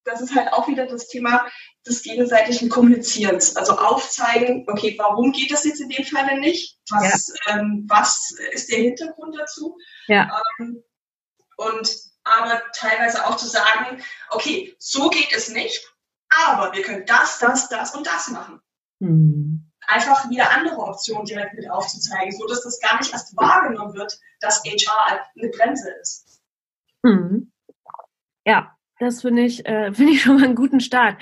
das 0.05 0.21
ist 0.21 0.35
halt 0.35 0.53
auch 0.53 0.69
wieder 0.69 0.87
das 0.87 1.09
Thema 1.09 1.47
des 1.87 2.03
gegenseitigen 2.03 2.69
Kommunizierens. 2.69 3.57
Also 3.57 3.79
aufzeigen, 3.79 4.65
okay, 4.69 4.95
warum 4.99 5.33
geht 5.33 5.51
das 5.51 5.65
jetzt 5.65 5.81
in 5.81 5.89
dem 5.89 6.05
Falle 6.05 6.39
nicht? 6.39 6.79
Was, 6.91 7.33
ja. 7.47 7.59
ähm, 7.59 7.85
was 7.89 8.35
ist 8.53 8.71
der 8.71 8.79
Hintergrund 8.79 9.37
dazu? 9.39 9.77
Ja. 10.07 10.41
Ähm, 10.59 10.83
und 11.57 11.97
aber 12.25 12.63
teilweise 12.75 13.27
auch 13.27 13.37
zu 13.37 13.47
sagen, 13.47 14.03
okay, 14.31 14.75
so 14.79 15.11
geht 15.11 15.33
es 15.35 15.51
nicht, 15.51 15.85
aber 16.31 16.73
wir 16.73 16.83
können 16.83 17.05
das, 17.07 17.39
das, 17.39 17.69
das 17.69 17.95
und 17.95 18.07
das 18.07 18.29
machen. 18.29 18.61
Mhm. 19.01 19.71
Einfach 19.87 20.31
wieder 20.31 20.51
andere 20.51 20.79
Optionen 20.79 21.27
direkt 21.27 21.55
mit 21.55 21.71
aufzuzeigen, 21.71 22.33
so 22.33 22.47
dass 22.47 22.63
das 22.63 22.81
gar 22.81 22.99
nicht 22.99 23.13
erst 23.13 23.37
wahrgenommen 23.37 23.95
wird, 23.95 24.19
dass 24.41 24.65
HR 24.65 25.27
eine 25.37 25.51
Bremse 25.51 25.91
ist. 26.01 26.41
Mhm. 27.03 27.53
Ja, 28.47 28.74
das 28.99 29.23
finde 29.23 29.43
ich, 29.43 29.67
äh, 29.67 29.93
finde 29.95 30.13
ich 30.13 30.23
schon 30.23 30.37
mal 30.37 30.45
einen 30.45 30.55
guten 30.55 30.81
Start. 30.81 31.21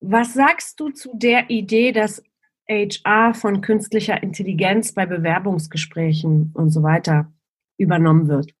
Was 0.00 0.34
sagst 0.34 0.78
du 0.80 0.90
zu 0.90 1.10
der 1.14 1.50
Idee, 1.50 1.92
dass 1.92 2.22
HR 2.68 3.34
von 3.34 3.60
künstlicher 3.60 4.22
Intelligenz 4.22 4.92
bei 4.92 5.06
Bewerbungsgesprächen 5.06 6.52
und 6.54 6.70
so 6.70 6.82
weiter 6.82 7.32
übernommen 7.78 8.28
wird? 8.28 8.52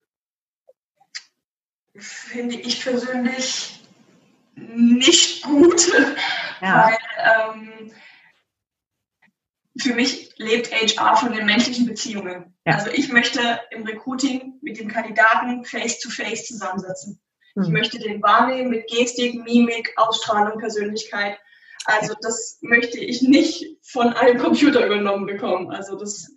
Finde 1.96 2.56
ich 2.56 2.82
persönlich 2.82 3.82
nicht 4.54 5.42
gut, 5.44 5.88
ja. 6.60 6.88
weil 6.88 7.54
ähm, 7.54 7.92
für 9.78 9.94
mich 9.94 10.32
lebt 10.38 10.72
HR 10.72 11.16
von 11.16 11.32
den 11.32 11.46
menschlichen 11.46 11.86
Beziehungen. 11.86 12.54
Ja. 12.64 12.74
Also 12.74 12.90
ich 12.90 13.10
möchte 13.12 13.60
im 13.70 13.84
Recruiting 13.84 14.58
mit 14.62 14.78
dem 14.78 14.88
Kandidaten 14.88 15.64
face-to-face 15.64 16.40
-face 16.40 16.46
zusammensitzen. 16.46 17.20
Ich 17.56 17.66
hm. 17.66 17.72
möchte 17.72 17.98
den 17.98 18.22
wahrnehmen 18.22 18.70
mit 18.70 18.86
Gestik, 18.88 19.42
Mimik, 19.44 19.92
Ausstrahlung, 19.96 20.58
Persönlichkeit. 20.58 21.38
Also 21.86 22.14
das 22.20 22.58
möchte 22.62 22.98
ich 22.98 23.22
nicht 23.22 23.78
von 23.82 24.08
einem 24.08 24.38
Computer 24.38 24.84
übernommen 24.84 25.26
bekommen. 25.26 25.70
Also 25.70 25.96
das 25.96 26.30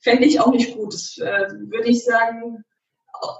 fände 0.00 0.26
ich 0.26 0.40
auch 0.40 0.52
nicht 0.52 0.74
gut. 0.74 0.92
Das 0.92 1.16
äh, 1.18 1.48
würde 1.68 1.88
ich 1.88 2.04
sagen, 2.04 2.64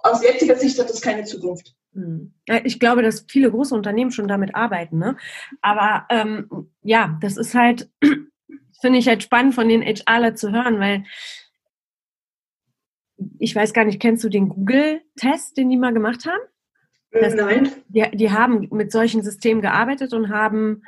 aus 0.03 0.23
jetziger 0.23 0.57
Sicht 0.57 0.79
hat 0.79 0.89
das 0.89 1.03
keine 1.03 1.25
Zukunft. 1.25 1.75
Hm. 1.93 2.33
Ich 2.65 2.81
glaube, 2.81 3.03
dass 3.03 3.27
viele 3.29 3.51
große 3.51 3.75
Unternehmen 3.75 4.13
schon 4.13 4.29
damit 4.29 4.55
arbeiten. 4.55 4.99
Ne? 4.99 5.17
Aber 5.61 6.07
ähm, 6.09 6.71
ja, 6.83 7.19
das 7.21 7.37
ist 7.37 7.55
halt, 7.55 7.91
finde 8.81 8.99
ich 8.99 9.09
halt 9.09 9.23
spannend 9.23 9.55
von 9.55 9.69
den 9.69 9.83
HRler 9.83 10.35
zu 10.37 10.53
hören, 10.53 10.81
weil 10.81 11.05
ich 13.39 13.55
weiß 13.55 13.73
gar 13.73 13.85
nicht, 13.85 14.01
kennst 14.01 14.25
du 14.25 14.29
den 14.29 14.49
Google-Test, 14.49 15.57
den 15.57 15.71
die 15.71 15.77
mal 15.77 15.93
gemacht 15.93 16.27
haben? 16.27 16.41
Das, 17.13 17.35
Nein. 17.35 17.71
Die, 17.89 18.05
die, 18.13 18.31
haben 18.31 18.69
mit 18.71 18.93
solchen 18.93 19.23
Systemen 19.23 19.63
gearbeitet 19.63 20.13
und 20.13 20.29
haben 20.29 20.83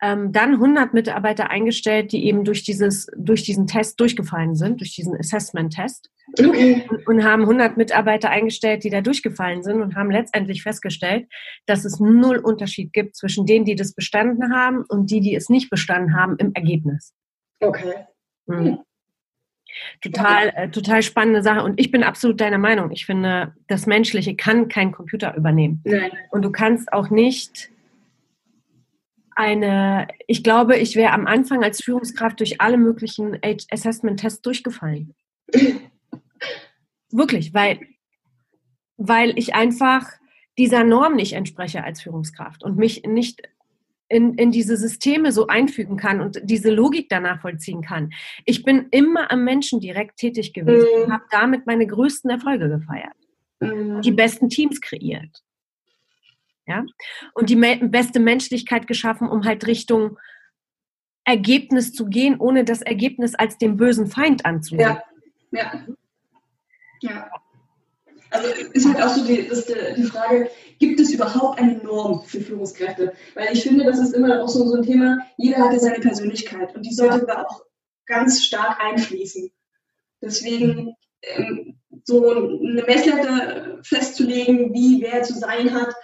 ähm, 0.00 0.32
dann 0.32 0.54
100 0.54 0.94
Mitarbeiter 0.94 1.50
eingestellt, 1.50 2.12
die 2.12 2.26
eben 2.26 2.44
durch, 2.44 2.62
dieses, 2.62 3.06
durch 3.16 3.42
diesen 3.42 3.66
Test 3.66 3.98
durchgefallen 4.00 4.54
sind, 4.54 4.80
durch 4.80 4.94
diesen 4.94 5.16
Assessment-Test. 5.16 6.10
Okay. 6.38 6.86
Und, 6.88 7.06
und, 7.06 7.24
haben 7.24 7.42
100 7.42 7.76
Mitarbeiter 7.76 8.30
eingestellt, 8.30 8.84
die 8.84 8.90
da 8.90 9.00
durchgefallen 9.00 9.62
sind 9.62 9.80
und 9.80 9.94
haben 9.94 10.10
letztendlich 10.10 10.62
festgestellt, 10.62 11.26
dass 11.66 11.84
es 11.84 12.00
null 12.00 12.38
Unterschied 12.38 12.92
gibt 12.92 13.16
zwischen 13.16 13.46
denen, 13.46 13.64
die 13.64 13.76
das 13.76 13.94
bestanden 13.94 14.54
haben 14.54 14.84
und 14.88 15.10
die, 15.10 15.20
die 15.20 15.34
es 15.34 15.48
nicht 15.48 15.70
bestanden 15.70 16.14
haben 16.14 16.36
im 16.38 16.52
Ergebnis. 16.54 17.14
Okay. 17.60 18.06
Mhm 18.46 18.78
total, 20.00 20.52
äh, 20.54 20.70
total 20.70 21.02
spannende 21.02 21.42
Sache. 21.42 21.62
Und 21.62 21.78
ich 21.80 21.90
bin 21.90 22.02
absolut 22.02 22.40
deiner 22.40 22.58
Meinung. 22.58 22.90
Ich 22.90 23.06
finde, 23.06 23.54
das 23.66 23.86
Menschliche 23.86 24.36
kann 24.36 24.68
kein 24.68 24.92
Computer 24.92 25.36
übernehmen. 25.36 25.80
Nein. 25.84 26.10
Und 26.30 26.42
du 26.42 26.50
kannst 26.50 26.92
auch 26.92 27.10
nicht 27.10 27.70
eine, 29.34 30.08
ich 30.26 30.42
glaube, 30.42 30.76
ich 30.76 30.96
wäre 30.96 31.12
am 31.12 31.26
Anfang 31.26 31.62
als 31.62 31.82
Führungskraft 31.82 32.40
durch 32.40 32.60
alle 32.60 32.76
möglichen 32.76 33.38
Assessment-Tests 33.42 34.42
durchgefallen. 34.42 35.14
Wirklich, 37.10 37.54
weil, 37.54 37.80
weil 38.96 39.38
ich 39.38 39.54
einfach 39.54 40.06
dieser 40.58 40.82
Norm 40.82 41.14
nicht 41.14 41.34
entspreche 41.34 41.84
als 41.84 42.02
Führungskraft 42.02 42.64
und 42.64 42.76
mich 42.76 43.04
nicht 43.04 43.42
in, 44.08 44.34
in 44.34 44.50
diese 44.50 44.76
Systeme 44.76 45.32
so 45.32 45.46
einfügen 45.46 45.96
kann 45.96 46.20
und 46.20 46.40
diese 46.42 46.70
Logik 46.70 47.08
danach 47.08 47.40
vollziehen 47.40 47.82
kann. 47.82 48.10
Ich 48.44 48.64
bin 48.64 48.88
immer 48.90 49.30
am 49.30 49.44
Menschen 49.44 49.80
direkt 49.80 50.16
tätig 50.16 50.52
gewesen 50.52 50.88
mhm. 50.96 51.04
und 51.04 51.12
habe 51.12 51.24
damit 51.30 51.66
meine 51.66 51.86
größten 51.86 52.30
Erfolge 52.30 52.68
gefeiert. 52.68 53.16
Mhm. 53.60 54.00
Die 54.00 54.12
besten 54.12 54.48
Teams 54.48 54.80
kreiert. 54.80 55.42
Ja? 56.66 56.84
Und 57.34 57.50
die 57.50 57.56
beste 57.56 58.20
Menschlichkeit 58.20 58.86
geschaffen, 58.86 59.28
um 59.28 59.44
halt 59.44 59.66
Richtung 59.66 60.18
Ergebnis 61.24 61.92
zu 61.92 62.06
gehen, 62.06 62.38
ohne 62.38 62.64
das 62.64 62.80
Ergebnis 62.80 63.34
als 63.34 63.58
den 63.58 63.76
bösen 63.76 64.06
Feind 64.06 64.46
anzusehen. 64.46 64.80
Ja. 64.80 65.02
ja. 65.50 65.86
ja. 67.02 67.30
Also 68.30 68.48
ist 68.72 68.86
halt 68.86 69.02
auch 69.02 69.08
so 69.08 69.24
die, 69.24 69.48
die, 69.96 70.02
Frage, 70.02 70.50
gibt 70.78 71.00
es 71.00 71.12
überhaupt 71.12 71.58
eine 71.58 71.78
Norm 71.78 72.22
für 72.22 72.40
Führungskräfte? 72.40 73.14
Weil 73.34 73.52
ich 73.52 73.62
finde, 73.62 73.84
das 73.84 73.98
ist 73.98 74.14
immer 74.14 74.42
auch 74.42 74.48
so, 74.48 74.66
so 74.66 74.76
ein 74.76 74.82
Thema, 74.82 75.18
jeder 75.36 75.58
hat 75.58 75.72
ja 75.72 75.78
seine 75.78 76.00
Persönlichkeit 76.00 76.74
und 76.74 76.84
die 76.84 76.92
sollte 76.92 77.24
da 77.26 77.44
auch 77.44 77.62
ganz 78.06 78.44
stark 78.44 78.78
einfließen. 78.80 79.50
Deswegen 80.20 80.94
ähm, 81.22 81.78
so 82.04 82.28
eine 82.30 82.82
Messlatte 82.82 83.80
festzulegen, 83.82 84.72
wie 84.72 85.00
wer 85.02 85.22
zu 85.22 85.34
sein 85.34 85.72
hat, 85.72 85.94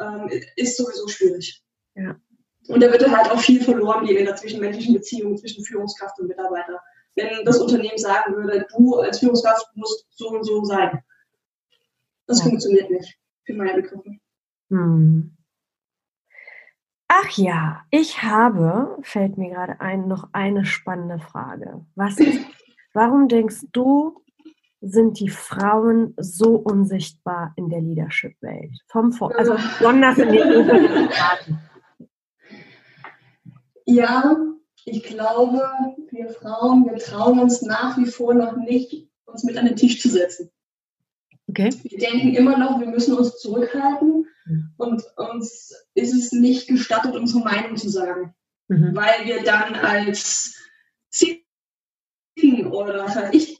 ähm, 0.00 0.30
ist 0.56 0.76
sowieso 0.76 1.08
schwierig. 1.08 1.62
Ja. 1.94 2.16
Und 2.68 2.82
da 2.82 2.90
wird 2.90 3.02
dann 3.02 3.16
halt 3.16 3.30
auch 3.30 3.40
viel 3.40 3.62
verloren 3.62 4.06
gehen 4.06 4.18
in 4.18 4.26
der 4.26 4.36
zwischenmenschlichen 4.36 4.94
Beziehung 4.94 5.36
zwischen 5.36 5.64
Führungskraft 5.64 6.18
und 6.20 6.28
Mitarbeiter. 6.28 6.80
Wenn 7.16 7.44
das 7.44 7.58
Unternehmen 7.58 7.98
sagen 7.98 8.34
würde, 8.34 8.66
du 8.76 8.96
als 8.96 9.18
Führungskraft 9.18 9.66
musst 9.74 10.06
so 10.10 10.28
und 10.28 10.44
so 10.44 10.64
sein. 10.64 11.02
Das 12.30 12.38
ja. 12.38 12.44
funktioniert 12.44 12.88
nicht, 12.90 13.18
für 13.44 13.54
meine 13.54 13.82
Begriffe. 13.82 14.16
Hm. 14.68 15.36
Ach 17.08 17.30
ja, 17.36 17.82
ich 17.90 18.22
habe, 18.22 18.98
fällt 19.02 19.36
mir 19.36 19.50
gerade 19.50 19.80
ein, 19.80 20.06
noch 20.06 20.28
eine 20.32 20.64
spannende 20.64 21.18
Frage. 21.18 21.84
Was 21.96 22.20
ist, 22.20 22.38
warum 22.94 23.26
denkst 23.26 23.62
du, 23.72 24.22
sind 24.80 25.18
die 25.18 25.28
Frauen 25.28 26.14
so 26.18 26.54
unsichtbar 26.54 27.52
in 27.56 27.68
der 27.68 27.80
Leadership-Welt? 27.80 28.78
Vom 28.86 29.12
Vor 29.12 29.36
also 29.36 29.54
besonders 29.78 30.18
in 30.18 30.28
den 30.28 31.08
Ja, 33.86 34.36
ich 34.84 35.02
glaube, 35.02 35.68
wir 36.12 36.28
Frauen, 36.28 36.84
wir 36.84 36.98
trauen 36.98 37.40
uns 37.40 37.60
nach 37.62 37.98
wie 37.98 38.06
vor 38.06 38.34
noch 38.34 38.56
nicht, 38.56 39.10
uns 39.24 39.42
mit 39.42 39.56
an 39.56 39.66
den 39.66 39.74
Tisch 39.74 40.00
zu 40.00 40.08
setzen. 40.08 40.52
Okay. 41.50 41.70
Wir 41.82 41.98
denken 41.98 42.34
immer 42.34 42.56
noch, 42.56 42.78
wir 42.78 42.86
müssen 42.86 43.16
uns 43.16 43.40
zurückhalten 43.40 44.26
mhm. 44.46 44.72
und 44.76 45.02
uns 45.16 45.74
ist 45.94 46.14
es 46.14 46.30
nicht 46.30 46.68
gestattet, 46.68 47.16
unsere 47.16 47.42
Meinung 47.42 47.76
zu 47.76 47.88
sagen, 47.88 48.34
mhm. 48.68 48.94
weil 48.94 49.26
wir 49.26 49.42
dann 49.42 49.74
als 49.74 50.54
Zicken 51.10 51.42
oder 52.70 53.04
was 53.04 53.16
weiß 53.16 53.30
ich 53.32 53.58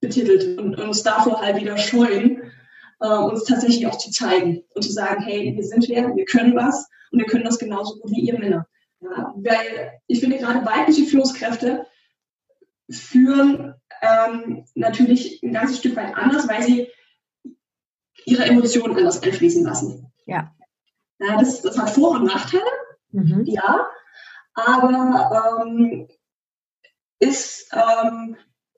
betitelt 0.00 0.58
und 0.58 0.80
uns 0.80 1.02
davor 1.02 1.42
halt 1.42 1.60
wieder 1.60 1.76
scheuen, 1.76 2.50
äh, 3.00 3.08
uns 3.08 3.44
tatsächlich 3.44 3.86
auch 3.86 3.98
zu 3.98 4.10
zeigen 4.10 4.62
und 4.74 4.82
zu 4.82 4.92
sagen, 4.92 5.22
hey, 5.24 5.54
wir 5.54 5.62
sind 5.62 5.86
wer, 5.90 6.14
wir 6.16 6.24
können 6.24 6.56
was 6.56 6.88
und 7.10 7.18
wir 7.18 7.26
können 7.26 7.44
das 7.44 7.58
genauso 7.58 7.98
gut 8.00 8.12
wie 8.12 8.20
ihr 8.20 8.38
Männer. 8.38 8.66
Ja, 9.00 9.34
weil 9.36 10.00
ich 10.06 10.20
finde 10.20 10.38
gerade 10.38 10.64
weibliche 10.64 11.04
Führungskräfte 11.04 11.86
führen 12.88 13.74
ähm, 14.06 14.64
natürlich 14.74 15.42
ein 15.42 15.52
ganzes 15.52 15.78
Stück 15.78 15.96
weit 15.96 16.14
anders, 16.16 16.48
weil 16.48 16.62
sie 16.62 16.88
ihre 18.24 18.44
Emotionen 18.44 18.96
anders 18.96 19.22
einfließen 19.22 19.64
lassen. 19.64 20.12
Ja. 20.26 20.52
ja 21.20 21.38
das, 21.38 21.62
das 21.62 21.78
hat 21.78 21.90
Vor- 21.90 22.12
und 22.12 22.24
Nachteile, 22.24 22.64
mhm. 23.12 23.44
ja, 23.44 23.88
aber 24.54 25.62
ähm, 25.64 26.08
ist 27.18 27.70
ähm, 27.72 28.36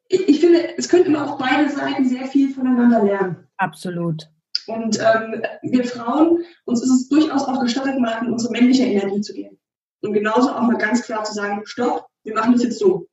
ich, 0.09 0.29
ich 0.29 0.41
finde, 0.41 0.77
es 0.77 0.89
könnten 0.89 1.17
auch 1.17 1.39
beide 1.39 1.69
Seiten 1.71 2.09
sehr 2.09 2.27
viel 2.27 2.53
voneinander 2.55 3.03
lernen. 3.03 3.49
Absolut. 3.59 4.29
Und 4.67 4.99
ähm, 5.01 5.43
wir 5.63 5.85
Frauen, 5.85 6.45
uns 6.65 6.83
ist 6.83 6.91
es 6.91 7.09
durchaus 7.09 7.45
auch 7.45 7.61
gestattet 7.61 7.95
gemacht, 7.95 8.23
in 8.23 8.33
unsere 8.33 8.53
männliche 8.53 8.85
Energie 8.85 9.21
zu 9.21 9.35
gehen. 9.35 9.59
Und 10.01 10.13
genauso 10.13 10.51
auch 10.51 10.63
mal 10.63 10.77
ganz 10.77 11.03
klar 11.03 11.25
zu 11.25 11.33
sagen, 11.33 11.63
stopp, 11.65 12.07
wir 12.25 12.35
machen 12.35 12.53
das 12.53 12.63
jetzt 12.63 12.79
so. 12.79 13.08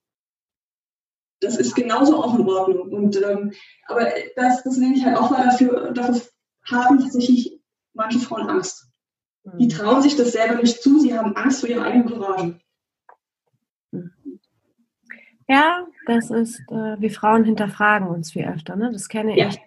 Das 1.41 1.57
ist 1.57 1.75
genauso 1.75 2.23
auch 2.23 2.37
in 2.37 2.47
Ordnung. 2.47 2.91
Und, 2.91 3.21
ähm, 3.21 3.53
aber 3.87 4.07
das, 4.35 4.63
das 4.63 4.77
nehme 4.77 4.95
ich 4.95 5.05
halt 5.05 5.17
auch 5.17 5.29
mal 5.29 5.43
dafür, 5.43 5.91
dafür 5.91 6.21
haben 6.65 6.99
tatsächlich 6.99 7.59
manche 7.93 8.19
Frauen 8.19 8.49
Angst. 8.49 8.87
Die 9.59 9.65
mhm. 9.65 9.69
trauen 9.69 10.01
sich 10.01 10.15
das 10.15 10.31
selber 10.31 10.55
nicht 10.55 10.81
zu, 10.81 10.99
sie 10.99 11.17
haben 11.17 11.35
Angst 11.35 11.59
vor 11.59 11.69
ihrer 11.69 11.83
eigenen 11.83 12.07
Courage. 12.07 12.59
Ja, 15.47 15.85
das 16.07 16.31
ist, 16.31 16.59
äh, 16.71 16.99
wir 16.99 17.11
Frauen 17.11 17.43
hinterfragen 17.43 18.07
uns 18.07 18.31
viel 18.31 18.45
öfter, 18.45 18.75
ne? 18.75 18.91
Das 18.91 19.07
kenne 19.07 19.37
ja, 19.37 19.49
ich. 19.49 19.59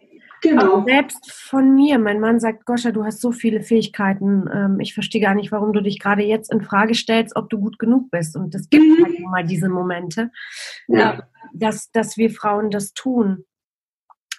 Genau. 0.42 0.84
Selbst 0.84 1.32
von 1.32 1.74
mir, 1.74 1.98
mein 1.98 2.20
Mann 2.20 2.40
sagt, 2.40 2.64
Goscha, 2.64 2.92
du 2.92 3.04
hast 3.04 3.20
so 3.20 3.32
viele 3.32 3.62
Fähigkeiten. 3.62 4.48
Ähm, 4.52 4.80
ich 4.80 4.94
verstehe 4.94 5.20
gar 5.20 5.34
nicht, 5.34 5.50
warum 5.52 5.72
du 5.72 5.80
dich 5.80 5.98
gerade 5.98 6.22
jetzt 6.22 6.52
in 6.52 6.62
Frage 6.62 6.94
stellst, 6.94 7.36
ob 7.36 7.50
du 7.50 7.58
gut 7.58 7.78
genug 7.78 8.10
bist. 8.10 8.36
Und 8.36 8.54
es 8.54 8.68
gibt 8.70 8.84
mhm. 8.84 9.04
halt 9.04 9.20
mal 9.20 9.44
diese 9.44 9.68
Momente, 9.68 10.30
ja. 10.86 11.14
äh, 11.14 11.22
dass, 11.52 11.90
dass 11.90 12.16
wir 12.16 12.30
Frauen 12.30 12.70
das 12.70 12.92
tun. 12.92 13.44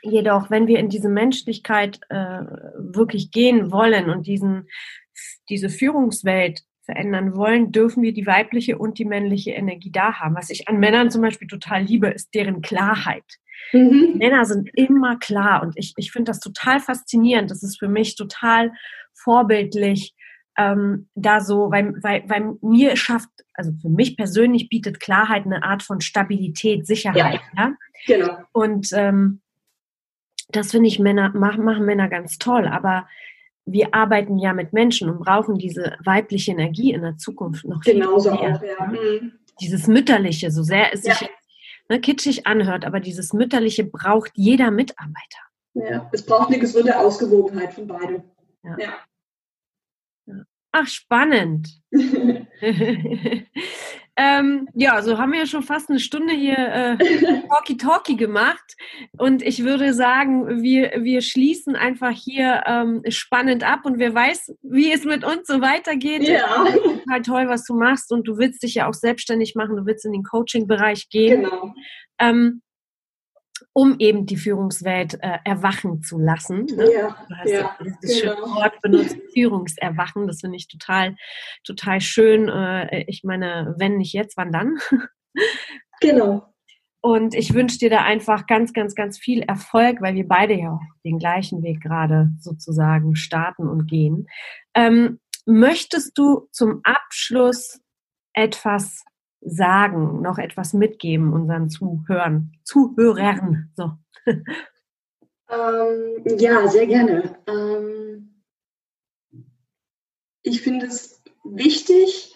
Jedoch, 0.02 0.50
wenn 0.50 0.68
wir 0.68 0.80
in 0.80 0.90
diese 0.90 1.10
Menschlichkeit 1.10 2.00
äh, 2.10 2.42
wirklich 2.78 3.32
gehen 3.32 3.72
wollen 3.72 4.10
und 4.10 4.28
diesen, 4.28 4.70
diese 5.50 5.70
Führungswelt 5.70 6.62
verändern 6.90 7.36
wollen, 7.36 7.72
dürfen 7.72 8.02
wir 8.02 8.14
die 8.14 8.26
weibliche 8.26 8.78
und 8.78 8.98
die 8.98 9.06
männliche 9.06 9.52
Energie 9.52 9.92
da 9.92 10.14
haben. 10.14 10.36
Was 10.36 10.50
ich 10.50 10.68
an 10.70 10.80
Männern 10.80 11.12
zum 11.12 11.22
Beispiel 11.22 11.48
total 11.48 11.84
liebe, 11.84 12.08
ist 12.08 12.34
deren 12.34 12.62
Klarheit. 12.62 13.26
Mhm. 13.74 14.16
Männer 14.18 14.46
sind 14.46 14.70
immer 14.74 15.18
klar 15.18 15.62
und 15.62 15.74
ich, 15.76 15.94
ich 15.98 16.12
finde 16.12 16.32
das 16.32 16.40
total 16.40 16.80
faszinierend. 16.80 17.52
Das 17.52 17.64
ist 17.64 17.80
für 17.80 17.88
mich 17.88 18.16
total 18.16 18.72
vorbildlich, 19.14 20.14
ähm, 20.58 21.08
da 21.16 21.40
so, 21.42 21.72
weil, 21.72 21.94
weil, 22.02 22.24
weil 22.28 22.56
mir 22.62 22.96
schafft, 22.96 23.30
also 23.54 23.72
für 23.82 23.90
mich 23.90 24.18
persönlich 24.18 24.70
bietet 24.70 25.00
Klarheit 25.00 25.46
eine 25.46 25.64
Art 25.64 25.84
von 25.84 26.02
Stabilität, 26.02 26.86
Sicherheit. 26.86 27.40
Ja, 27.56 27.64
ja? 27.64 27.74
genau. 28.08 28.38
Und 28.52 28.90
ähm, 28.94 29.42
das 30.50 30.72
finde 30.72 30.88
ich 30.88 31.00
Männer, 31.00 31.30
machen, 31.30 31.64
machen 31.64 31.86
Männer 31.86 32.10
ganz 32.10 32.38
toll, 32.38 32.68
aber 32.68 33.08
wir 33.66 33.94
arbeiten 33.94 34.40
ja 34.40 34.54
mit 34.54 34.74
Menschen 34.74 35.10
und 35.10 35.20
brauchen 35.20 35.58
diese 35.58 35.96
weibliche 36.04 36.52
Energie 36.52 36.92
in 36.92 37.02
der 37.02 37.18
Zukunft 37.18 37.66
noch 37.66 37.84
viel 37.84 37.94
Genauso 37.94 38.32
mehr. 38.32 38.56
Auch, 38.56 38.64
ja. 38.64 38.88
Mhm. 38.88 39.34
Dieses 39.62 39.88
Mütterliche, 39.88 40.52
so 40.52 40.64
sehr 40.64 40.94
es 40.94 41.04
sich 41.04 41.30
ne, 41.90 42.00
kitschig 42.00 42.48
anhört, 42.48 42.86
aber 42.86 43.00
dieses 43.00 43.34
Mütterliche 43.34 43.84
braucht 43.84 44.32
jeder 44.36 44.72
Mitarbeiter. 44.72 45.40
Ja, 45.74 46.10
es 46.12 46.26
braucht 46.26 46.50
eine 46.50 46.60
gesunde 46.60 46.98
Ausgewogenheit 46.98 47.74
von 47.74 47.88
beiden. 47.88 48.24
Ja. 48.64 48.78
ja. 48.78 48.94
Ach, 50.72 50.88
spannend. 50.88 51.82
Ähm, 54.22 54.68
ja, 54.74 55.02
so 55.02 55.18
haben 55.18 55.32
wir 55.32 55.40
ja 55.40 55.46
schon 55.46 55.64
fast 55.64 55.90
eine 55.90 56.02
Stunde 56.02 56.34
hier 56.34 56.58
äh, 56.58 56.98
Talkie 57.48 57.78
Talkie 57.78 58.18
gemacht. 58.18 58.76
Und 59.18 59.42
ich 59.42 59.64
würde 59.64 59.94
sagen, 59.94 60.62
wir, 60.62 60.92
wir 60.98 61.22
schließen 61.22 61.78
einfach 61.78 62.12
hier 62.12 62.64
ähm, 62.66 63.02
spannend 63.08 63.64
ab 63.64 63.86
und 63.86 63.98
wer 63.98 64.14
weiß, 64.14 64.54
wie 64.62 64.92
es 64.92 65.06
mit 65.06 65.24
uns 65.24 65.48
so 65.48 65.62
weitergeht. 65.62 66.28
Ja. 66.28 66.66
Total 66.66 67.22
toll, 67.22 67.48
was 67.48 67.64
du 67.64 67.76
machst 67.76 68.12
und 68.12 68.28
du 68.28 68.38
willst 68.38 68.62
dich 68.62 68.76
ja 68.76 68.90
auch 68.90 68.94
selbstständig 68.94 69.56
machen, 69.56 69.78
du 69.78 69.86
willst 69.86 70.06
in 70.06 70.12
den 70.12 70.24
Coaching-Bereich 70.24 71.08
gehen. 71.08 71.44
Genau. 71.44 71.74
Ähm, 72.20 72.62
um 73.74 73.96
eben 74.00 74.26
die 74.26 74.38
Führungswelt 74.38 75.16
äh, 75.22 75.38
erwachen 75.46 76.02
zu 76.02 76.18
lassen. 76.18 76.66
Ne? 76.66 76.92
Ja, 76.94 77.16
du 77.28 77.36
hast 77.36 77.50
ja, 77.50 77.78
das 77.80 78.00
genau. 78.02 78.36
schöne 78.36 78.56
Wort 78.56 78.82
benutzt, 78.82 79.18
Führungserwachen. 79.34 80.28
Das 80.28 80.42
finde 80.42 80.58
ich 80.58 80.68
total, 80.68 81.16
total 81.64 82.02
schön. 82.02 82.50
Äh, 82.50 83.04
ich 83.08 83.24
meine, 83.24 83.76
wenn 83.78 83.98
nicht 83.98 84.14
jetzt, 84.14 84.38
wann 84.38 84.52
dann? 84.52 84.78
genau. 86.02 86.54
Und 87.02 87.34
ich 87.34 87.54
wünsche 87.54 87.78
dir 87.78 87.90
da 87.90 88.04
einfach 88.04 88.46
ganz, 88.46 88.74
ganz, 88.74 88.94
ganz 88.94 89.18
viel 89.18 89.42
Erfolg, 89.44 90.02
weil 90.02 90.16
wir 90.16 90.28
beide 90.28 90.54
ja 90.54 90.74
auch 90.74 90.82
den 91.06 91.18
gleichen 91.18 91.64
Weg 91.64 91.82
gerade 91.82 92.30
sozusagen 92.40 93.16
starten 93.16 93.70
und 93.70 93.88
gehen. 93.88 94.28
Ähm, 94.76 95.20
möchtest 95.46 96.18
du 96.18 96.50
zum 96.52 96.82
Abschluss 96.84 97.80
etwas 98.34 99.06
sagen, 99.42 100.22
noch 100.22 100.38
etwas 100.38 100.74
mitgeben 100.74 101.34
unseren 101.34 101.70
Zuhörern, 101.70 102.52
Zuhörern? 102.64 103.72
So. 103.76 103.92
Ähm, 105.52 106.38
ja, 106.38 106.68
sehr 106.68 106.86
gerne. 106.86 107.36
Ähm, 107.48 108.44
ich 110.44 110.62
finde 110.62 110.86
es 110.86 111.24
wichtig, 111.44 112.36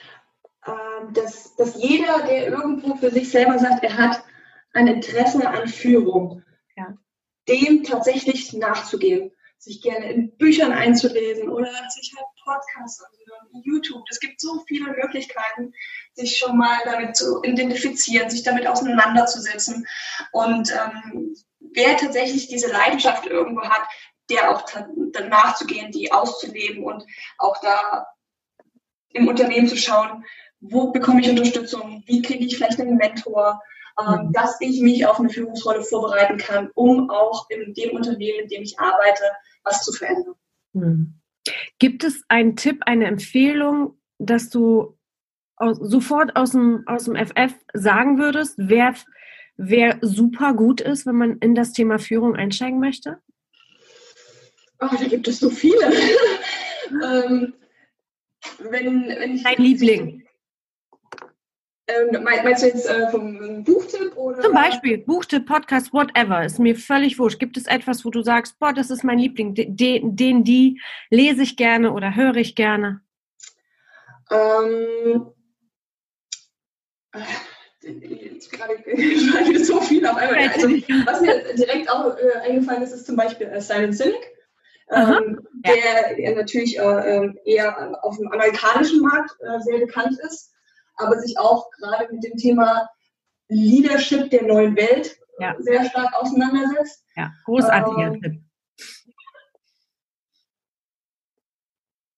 äh, 0.65 1.13
dass, 1.13 1.55
dass 1.55 1.81
jeder, 1.81 2.25
der 2.25 2.47
irgendwo 2.47 2.95
für 2.95 3.11
sich 3.11 3.29
selber 3.29 3.59
sagt, 3.59 3.83
er 3.83 3.97
hat 3.97 4.23
ein 4.73 4.87
Interesse 4.87 5.47
an 5.47 5.67
Führung, 5.67 6.41
ja. 6.75 6.97
dem 7.47 7.83
tatsächlich 7.83 8.53
nachzugehen, 8.53 9.31
sich 9.63 9.81
gerne 9.81 10.11
in 10.11 10.35
Büchern 10.37 10.73
einzulesen 10.73 11.49
oder 11.49 11.71
sich 11.89 12.13
halt 12.17 12.27
Podcasts 12.43 13.01
anzuhören, 13.01 13.63
YouTube. 13.63 14.03
Es 14.09 14.19
gibt 14.19 14.41
so 14.41 14.61
viele 14.67 14.91
Möglichkeiten, 14.91 15.73
sich 16.13 16.37
schon 16.37 16.57
mal 16.57 16.79
damit 16.83 17.15
zu 17.15 17.41
identifizieren, 17.43 18.29
sich 18.29 18.43
damit 18.43 18.67
auseinanderzusetzen. 18.67 19.87
Und 20.33 20.69
ähm, 20.71 21.33
wer 21.59 21.95
tatsächlich 21.95 22.49
diese 22.49 22.71
Leidenschaft 22.71 23.25
irgendwo 23.25 23.61
hat, 23.61 23.87
der 24.29 24.51
auch 24.51 24.65
dann 24.69 25.29
nachzugehen, 25.29 25.91
die 25.91 26.11
auszuleben 26.11 26.83
und 26.83 27.05
auch 27.37 27.59
da 27.61 28.07
im 29.13 29.29
Unternehmen 29.29 29.67
zu 29.67 29.77
schauen, 29.77 30.25
wo 30.59 30.91
bekomme 30.91 31.21
ich 31.21 31.29
Unterstützung, 31.29 32.03
wie 32.05 32.21
kriege 32.21 32.45
ich 32.45 32.57
vielleicht 32.57 32.81
einen 32.81 32.97
Mentor, 32.97 33.61
ähm, 33.99 34.27
mhm. 34.27 34.33
dass 34.33 34.59
ich 34.59 34.81
mich 34.81 35.05
auf 35.05 35.19
eine 35.19 35.29
Führungsrolle 35.29 35.83
vorbereiten 35.83 36.37
kann, 36.37 36.69
um 36.73 37.09
auch 37.09 37.49
in 37.49 37.73
dem 37.73 37.95
Unternehmen, 37.95 38.41
in 38.41 38.47
dem 38.47 38.63
ich 38.63 38.79
arbeite, 38.79 39.23
was 39.63 39.83
zu 39.83 39.91
verändern. 39.93 40.35
Mhm. 40.73 41.13
Gibt 41.79 42.03
es 42.03 42.23
einen 42.29 42.55
Tipp, 42.55 42.81
eine 42.85 43.05
Empfehlung, 43.05 43.99
dass 44.17 44.49
du 44.49 44.97
aus, 45.57 45.77
sofort 45.79 46.35
aus 46.35 46.51
dem, 46.51 46.83
aus 46.87 47.05
dem 47.05 47.15
FF 47.15 47.53
sagen 47.73 48.17
würdest, 48.17 48.55
wer, 48.57 48.95
wer 49.57 49.97
super 50.01 50.53
gut 50.53 50.81
ist, 50.81 51.05
wenn 51.05 51.15
man 51.15 51.37
in 51.39 51.55
das 51.55 51.73
Thema 51.73 51.99
Führung 51.99 52.35
einsteigen 52.35 52.79
möchte? 52.79 53.19
Oh, 54.79 54.87
da 54.89 55.05
gibt 55.07 55.27
es 55.27 55.39
so 55.39 55.49
viele. 55.49 55.85
ähm, 56.89 57.53
wenn, 58.59 59.07
wenn 59.07 59.35
ich 59.35 59.43
Dein 59.43 59.57
Liebling. 59.57 60.22
Ähm, 61.87 62.23
meinst 62.23 62.63
du 62.63 62.67
jetzt 62.67 62.89
äh, 62.89 63.09
vom 63.09 63.63
Buchtipp? 63.63 64.15
Oder? 64.15 64.41
Zum 64.41 64.53
Beispiel, 64.53 64.99
Buchtipp, 64.99 65.45
Podcast, 65.45 65.91
whatever. 65.91 66.45
Ist 66.45 66.59
mir 66.59 66.77
völlig 66.77 67.19
wurscht. 67.19 67.39
Gibt 67.39 67.57
es 67.57 67.67
etwas, 67.67 68.05
wo 68.05 68.09
du 68.09 68.21
sagst, 68.21 68.57
boah, 68.57 68.71
das 68.71 68.89
ist 68.89 69.03
mein 69.03 69.19
Liebling, 69.19 69.53
den, 69.53 70.15
den 70.15 70.43
die 70.45 70.79
lese 71.09 71.43
ich 71.43 71.57
gerne 71.57 71.91
oder 71.91 72.15
höre 72.15 72.37
ich 72.37 72.55
gerne? 72.55 73.01
Ähm, 74.31 75.27
jetzt 77.81 78.49
gerade 78.49 78.77
so 79.65 79.81
viel 79.81 80.05
auf 80.07 80.15
einmal. 80.15 80.37
Also, 80.37 80.69
was 80.69 81.19
mir 81.19 81.53
direkt 81.53 81.89
auch 81.89 82.17
äh, 82.17 82.49
eingefallen 82.49 82.83
ist, 82.83 82.93
ist 82.93 83.05
zum 83.05 83.17
Beispiel 83.17 83.47
äh, 83.47 83.59
Simon 83.59 83.91
Sinek. 83.91 84.31
Ähm, 84.89 85.41
ja. 85.65 85.73
der, 85.73 86.15
der, 86.15 86.35
natürlich 86.35 86.77
äh, 86.77 86.81
ähm, 86.81 87.37
eher 87.45 87.97
auf 88.03 88.17
dem 88.17 88.31
amerikanischen 88.31 89.01
Markt 89.01 89.35
äh, 89.41 89.59
sehr 89.61 89.79
bekannt 89.79 90.17
ist 90.19 90.52
aber 90.95 91.19
sich 91.19 91.37
auch 91.37 91.69
gerade 91.71 92.11
mit 92.11 92.23
dem 92.23 92.37
Thema 92.37 92.89
Leadership 93.49 94.29
der 94.29 94.43
neuen 94.43 94.75
Welt 94.75 95.17
ja. 95.39 95.55
sehr 95.59 95.85
stark 95.89 96.13
auseinandersetzt. 96.13 97.05
Ja, 97.15 97.31
großartiger 97.45 98.07
ähm, 98.07 98.21
Tipp. 98.21 98.41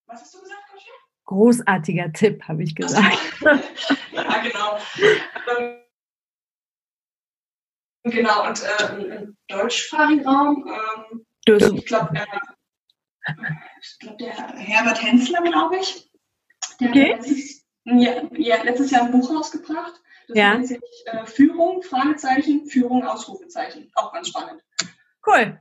Was 0.07 0.21
hast 0.21 0.33
du 0.33 0.41
gesagt, 0.41 0.61
Kosche? 0.71 0.91
Großartiger 1.25 2.13
Tipp, 2.13 2.43
habe 2.47 2.63
ich 2.63 2.75
gesagt. 2.75 3.17
ja, 3.41 4.43
genau. 4.43 4.77
Ähm, 5.57 5.81
genau, 8.03 8.47
und 8.47 8.63
äh, 8.63 9.15
im 9.15 9.37
deutschsprachigen 9.47 10.27
Raum, 10.27 10.67
ähm, 10.67 11.25
ich 11.47 11.85
glaube, 11.85 12.15
äh, 12.15 12.25
glaub, 13.99 14.17
der 14.17 14.33
Herbert 14.57 15.01
Hensler, 15.01 15.41
glaube 15.41 15.77
ich, 15.77 16.09
der 16.79 16.89
okay. 16.89 17.13
hat 17.15 17.25
ja, 17.85 18.23
ja, 18.35 18.63
letztes 18.63 18.91
Jahr 18.91 19.03
ein 19.03 19.11
Buch 19.11 19.29
rausgebracht. 19.29 20.01
Das 20.27 20.37
ja. 20.37 20.53
nennt 20.53 20.67
sich 20.67 20.79
äh, 21.05 21.25
Führung, 21.25 21.83
Fragezeichen, 21.83 22.65
Führung, 22.65 23.03
Ausrufezeichen. 23.03 23.91
Auch 23.95 24.11
ganz 24.11 24.29
spannend. 24.29 24.61
Cool. 25.25 25.59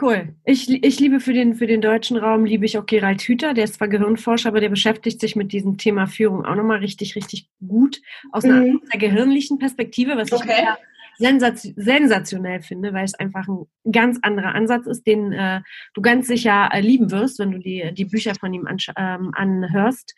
Cool. 0.00 0.34
Ich, 0.44 0.70
ich 0.70 1.00
liebe 1.00 1.20
für 1.20 1.34
den, 1.34 1.54
für 1.54 1.66
den 1.66 1.82
deutschen 1.82 2.16
Raum, 2.16 2.46
liebe 2.46 2.64
ich 2.64 2.78
auch 2.78 2.86
Gerald 2.86 3.20
Hüther. 3.20 3.52
Der 3.52 3.64
ist 3.64 3.74
zwar 3.74 3.88
Gehirnforscher, 3.88 4.48
aber 4.48 4.60
der 4.60 4.70
beschäftigt 4.70 5.20
sich 5.20 5.36
mit 5.36 5.52
diesem 5.52 5.76
Thema 5.76 6.06
Führung 6.06 6.46
auch 6.46 6.54
nochmal 6.54 6.78
richtig, 6.78 7.14
richtig 7.14 7.50
gut 7.66 8.00
aus 8.30 8.44
einer, 8.44 8.62
mhm. 8.62 8.82
einer 8.88 8.98
gehirnlichen 8.98 9.58
Perspektive, 9.58 10.16
was 10.16 10.32
okay. 10.32 10.62
ich 10.62 10.68
sensationell 11.18 12.62
finde, 12.62 12.92
weil 12.92 13.04
es 13.04 13.14
einfach 13.14 13.46
ein 13.48 13.66
ganz 13.90 14.18
anderer 14.22 14.54
Ansatz 14.54 14.86
ist, 14.86 15.06
den 15.06 15.32
äh, 15.32 15.60
du 15.94 16.02
ganz 16.02 16.26
sicher 16.26 16.70
äh, 16.72 16.80
lieben 16.80 17.10
wirst, 17.10 17.38
wenn 17.38 17.52
du 17.52 17.58
die, 17.58 17.92
die 17.94 18.04
Bücher 18.04 18.34
von 18.34 18.52
ihm 18.52 18.66
ähm, 18.96 19.30
anhörst. 19.34 20.14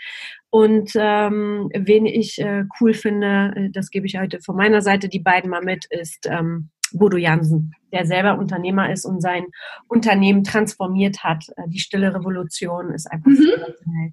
Und 0.50 0.92
ähm, 0.94 1.70
wen 1.74 2.06
ich 2.06 2.38
äh, 2.38 2.64
cool 2.80 2.94
finde, 2.94 3.52
äh, 3.56 3.70
das 3.70 3.90
gebe 3.90 4.06
ich 4.06 4.18
heute 4.18 4.40
von 4.40 4.56
meiner 4.56 4.82
Seite 4.82 5.08
die 5.08 5.20
beiden 5.20 5.50
mal 5.50 5.62
mit, 5.62 5.86
ist 5.90 6.26
ähm, 6.30 6.70
Bodo 6.92 7.16
Jansen, 7.16 7.72
der 7.92 8.06
selber 8.06 8.38
Unternehmer 8.38 8.90
ist 8.92 9.04
und 9.04 9.20
sein 9.20 9.46
Unternehmen 9.88 10.44
transformiert 10.44 11.24
hat. 11.24 11.44
Äh, 11.56 11.68
die 11.68 11.80
stille 11.80 12.14
Revolution 12.14 12.92
ist 12.92 13.10
einfach 13.10 13.30
mhm. 13.30 13.36
sensationell. 13.36 14.12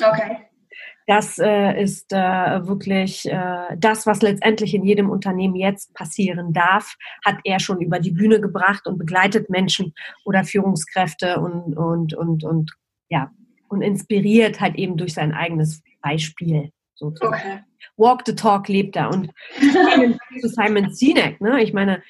Okay. 0.00 0.51
Das 1.06 1.38
äh, 1.38 1.82
ist 1.82 2.12
äh, 2.12 2.16
wirklich 2.66 3.26
äh, 3.26 3.76
das, 3.76 4.06
was 4.06 4.22
letztendlich 4.22 4.74
in 4.74 4.84
jedem 4.84 5.10
Unternehmen 5.10 5.56
jetzt 5.56 5.92
passieren 5.94 6.52
darf, 6.52 6.96
hat 7.24 7.38
er 7.44 7.58
schon 7.58 7.80
über 7.80 7.98
die 7.98 8.12
Bühne 8.12 8.40
gebracht 8.40 8.86
und 8.86 8.98
begleitet 8.98 9.50
Menschen 9.50 9.94
oder 10.24 10.44
Führungskräfte 10.44 11.40
und, 11.40 11.76
und, 11.76 12.14
und, 12.14 12.44
und, 12.44 12.72
ja, 13.08 13.30
und 13.68 13.82
inspiriert 13.82 14.60
halt 14.60 14.76
eben 14.76 14.96
durch 14.96 15.14
sein 15.14 15.32
eigenes 15.32 15.82
Beispiel. 16.00 16.70
Sozusagen. 16.94 17.34
Okay. 17.34 17.60
Walk 17.96 18.22
the 18.26 18.34
Talk 18.34 18.68
lebt 18.68 18.96
er. 18.96 19.10
Und 19.10 19.30
zu 20.40 20.48
Simon 20.48 20.92
Sinek, 20.92 21.40
ne? 21.40 21.62
ich 21.62 21.72
meine, 21.72 22.02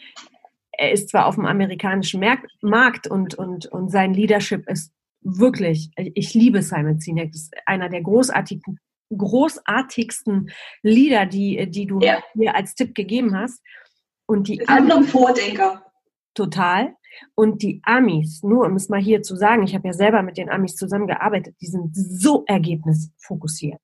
er 0.73 0.93
ist 0.93 1.11
zwar 1.11 1.27
auf 1.27 1.37
dem 1.37 1.47
amerikanischen 1.47 2.23
Markt 2.61 3.07
und, 3.07 3.35
und, 3.35 3.67
und 3.67 3.91
sein 3.91 4.15
Leadership 4.15 4.69
ist 4.69 4.93
wirklich, 5.23 5.91
ich 5.97 6.35
liebe 6.35 6.63
Simon 6.63 6.99
Sinek, 6.99 7.33
das 7.33 7.43
ist 7.43 7.55
einer 7.67 7.89
der 7.89 8.03
großartigen, 8.03 8.79
großartigsten 9.17 10.51
Lieder, 10.83 11.27
die, 11.27 11.71
die 11.71 11.87
du 11.87 12.01
ja. 12.01 12.23
mir 12.35 12.55
als 12.55 12.75
Tipp 12.75 12.95
gegeben 12.95 13.37
hast. 13.37 13.63
Und 14.27 14.49
die 14.49 14.67
anderen 14.69 15.05
Vordenker. 15.05 15.85
Total. 16.35 16.95
Und 17.35 17.63
die 17.63 17.83
Amis, 17.85 18.43
nur 18.43 18.65
um 18.65 18.77
es 18.77 18.89
mal 18.89 19.01
hier 19.01 19.23
zu 19.23 19.37
sagen, 19.37 19.65
ich 19.65 19.75
habe 19.75 19.89
ja 19.89 19.93
selber 19.93 20.23
mit 20.23 20.39
den 20.39 20.51
Amis 20.51 20.77
zusammengearbeitet, 20.77 21.57
die 21.61 21.67
sind 21.67 21.95
so 21.95 22.45
ergebnisfokussiert. 22.47 23.81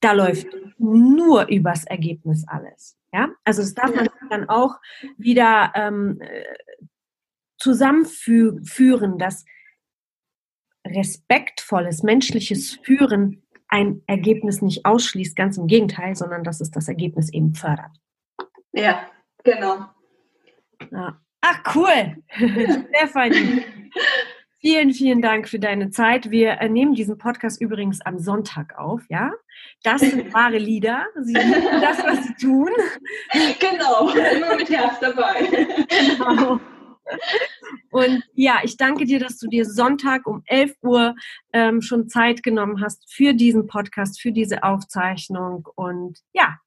Da 0.00 0.12
läuft 0.12 0.48
nur 0.78 1.46
übers 1.48 1.84
Ergebnis 1.84 2.44
alles. 2.48 2.96
Ja, 3.12 3.30
also 3.44 3.62
das 3.62 3.74
darf 3.74 3.94
man 3.94 4.08
dann 4.28 4.48
auch 4.48 4.76
wieder 5.16 5.72
ähm, 5.74 6.20
äh, 6.20 6.44
zusammenführen, 7.58 9.18
dass 9.18 9.44
respektvolles 10.86 12.02
menschliches 12.02 12.78
Führen 12.82 13.42
ein 13.68 14.02
Ergebnis 14.06 14.62
nicht 14.62 14.84
ausschließt, 14.84 15.36
ganz 15.36 15.58
im 15.58 15.66
Gegenteil, 15.66 16.16
sondern 16.16 16.44
dass 16.44 16.60
es 16.60 16.70
das 16.70 16.88
Ergebnis 16.88 17.32
eben 17.32 17.54
fördert. 17.54 17.90
Ja, 18.72 19.06
genau. 19.44 19.86
Ja. 20.90 21.20
Ach, 21.40 21.74
cool. 21.74 22.16
Stefanie. 22.36 23.64
Vielen, 24.60 24.92
vielen 24.92 25.22
Dank 25.22 25.48
für 25.48 25.60
deine 25.60 25.90
Zeit. 25.90 26.30
Wir 26.30 26.60
äh, 26.60 26.68
nehmen 26.68 26.94
diesen 26.94 27.16
Podcast 27.16 27.60
übrigens 27.60 28.00
am 28.00 28.18
Sonntag 28.18 28.76
auf, 28.76 29.02
ja? 29.08 29.30
Das 29.84 30.00
sind 30.00 30.32
wahre 30.34 30.58
Lieder. 30.58 31.06
Sie 31.22 31.34
lieben 31.34 31.80
das, 31.80 32.02
was 32.02 32.24
sie 32.24 32.34
tun. 32.34 32.70
Genau, 33.60 34.10
immer 34.10 34.56
mit 34.56 34.68
Herz 34.68 34.98
dabei. 35.00 35.46
Genau. 35.88 36.60
Und 37.90 38.22
ja, 38.34 38.60
ich 38.62 38.76
danke 38.76 39.04
dir, 39.04 39.18
dass 39.18 39.38
du 39.38 39.48
dir 39.48 39.64
Sonntag 39.64 40.26
um 40.26 40.42
11 40.46 40.74
Uhr 40.82 41.14
ähm, 41.52 41.82
schon 41.82 42.08
Zeit 42.08 42.42
genommen 42.42 42.82
hast 42.82 43.12
für 43.12 43.34
diesen 43.34 43.66
Podcast, 43.66 44.20
für 44.20 44.32
diese 44.32 44.62
Aufzeichnung. 44.62 45.68
Und 45.74 46.18
ja, 46.32 46.58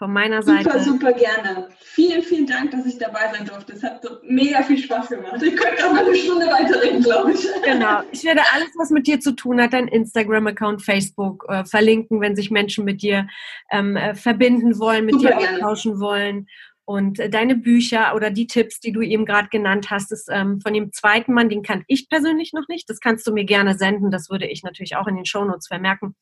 von 0.00 0.14
meiner 0.14 0.42
Seite. 0.42 0.64
Super, 0.64 0.80
super 0.80 1.12
gerne. 1.12 1.68
Vielen, 1.78 2.22
vielen 2.22 2.46
Dank, 2.46 2.70
dass 2.70 2.86
ich 2.86 2.96
dabei 2.96 3.30
sein 3.34 3.44
durfte. 3.44 3.74
Es 3.74 3.82
hat 3.82 4.02
so 4.02 4.16
mega 4.22 4.62
viel 4.62 4.78
Spaß 4.78 5.10
gemacht. 5.10 5.42
Ich 5.42 5.54
könnte 5.54 5.86
auch 5.86 5.92
mal 5.92 6.06
eine 6.06 6.16
Stunde 6.16 6.46
weiterreden, 6.46 7.02
glaube 7.02 7.32
ich. 7.32 7.46
Genau. 7.62 8.00
Ich 8.10 8.24
werde 8.24 8.40
alles, 8.54 8.70
was 8.78 8.88
mit 8.88 9.06
dir 9.06 9.20
zu 9.20 9.32
tun 9.32 9.60
hat, 9.60 9.74
dein 9.74 9.88
Instagram-Account, 9.88 10.82
Facebook 10.82 11.44
äh, 11.50 11.66
verlinken, 11.66 12.22
wenn 12.22 12.34
sich 12.34 12.50
Menschen 12.50 12.86
mit 12.86 13.02
dir 13.02 13.28
ähm, 13.70 13.94
äh, 13.94 14.14
verbinden 14.14 14.78
wollen, 14.78 15.04
mit 15.04 15.16
super 15.16 15.36
dir 15.36 15.50
austauschen 15.50 16.00
wollen. 16.00 16.46
Und 16.90 17.20
äh, 17.20 17.30
deine 17.30 17.54
Bücher 17.54 18.16
oder 18.16 18.30
die 18.32 18.48
Tipps, 18.48 18.80
die 18.80 18.90
du 18.90 19.00
eben 19.00 19.24
gerade 19.24 19.46
genannt 19.46 19.90
hast, 19.90 20.10
ist 20.10 20.28
ähm, 20.28 20.60
von 20.60 20.74
dem 20.74 20.92
zweiten 20.92 21.32
Mann, 21.32 21.48
den 21.48 21.62
kann 21.62 21.84
ich 21.86 22.08
persönlich 22.08 22.52
noch 22.52 22.66
nicht. 22.66 22.90
Das 22.90 22.98
kannst 22.98 23.24
du 23.28 23.32
mir 23.32 23.44
gerne 23.44 23.78
senden. 23.78 24.10
Das 24.10 24.28
würde 24.28 24.48
ich 24.48 24.64
natürlich 24.64 24.96
auch 24.96 25.06
in 25.06 25.14
den 25.14 25.24
Shownotes 25.24 25.68
vermerken. 25.68 26.16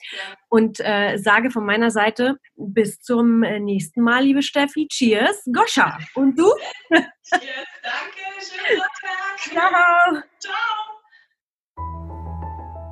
Und 0.50 0.78
äh, 0.80 1.16
sage 1.16 1.50
von 1.50 1.64
meiner 1.64 1.90
Seite 1.90 2.36
bis 2.54 3.00
zum 3.00 3.42
äh, 3.44 3.60
nächsten 3.60 4.02
Mal, 4.02 4.24
liebe 4.24 4.42
Steffi. 4.42 4.86
Cheers, 4.88 5.42
Goscha. 5.50 5.96
Und 6.14 6.38
du? 6.38 6.52
Cheers, 6.90 7.68
danke. 7.82 8.26
Schönen 8.38 8.78
Tag. 9.00 9.38
Ciao. 9.38 10.22
Ciao. 10.38 10.98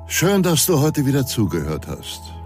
Schön, 0.07 0.41
dass 0.41 0.65
du 0.65 0.79
heute 0.79 1.05
wieder 1.05 1.27
zugehört 1.27 1.85
hast. 1.85 2.36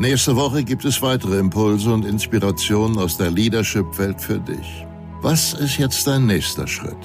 Nächste 0.00 0.34
Woche 0.34 0.64
gibt 0.64 0.84
es 0.86 1.02
weitere 1.02 1.38
Impulse 1.38 1.92
und 1.92 2.06
Inspirationen 2.06 2.96
aus 2.96 3.18
der 3.18 3.30
Leadership-Welt 3.30 4.18
für 4.18 4.38
dich. 4.38 4.86
Was 5.20 5.52
ist 5.52 5.76
jetzt 5.76 6.06
dein 6.06 6.24
nächster 6.24 6.66
Schritt? 6.66 6.96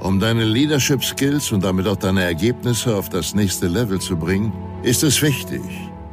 Um 0.00 0.18
deine 0.18 0.46
Leadership-Skills 0.46 1.52
und 1.52 1.62
damit 1.62 1.86
auch 1.86 1.96
deine 1.96 2.22
Ergebnisse 2.22 2.96
auf 2.96 3.10
das 3.10 3.34
nächste 3.34 3.68
Level 3.68 4.00
zu 4.00 4.16
bringen, 4.16 4.50
ist 4.82 5.02
es 5.02 5.20
wichtig, 5.20 5.60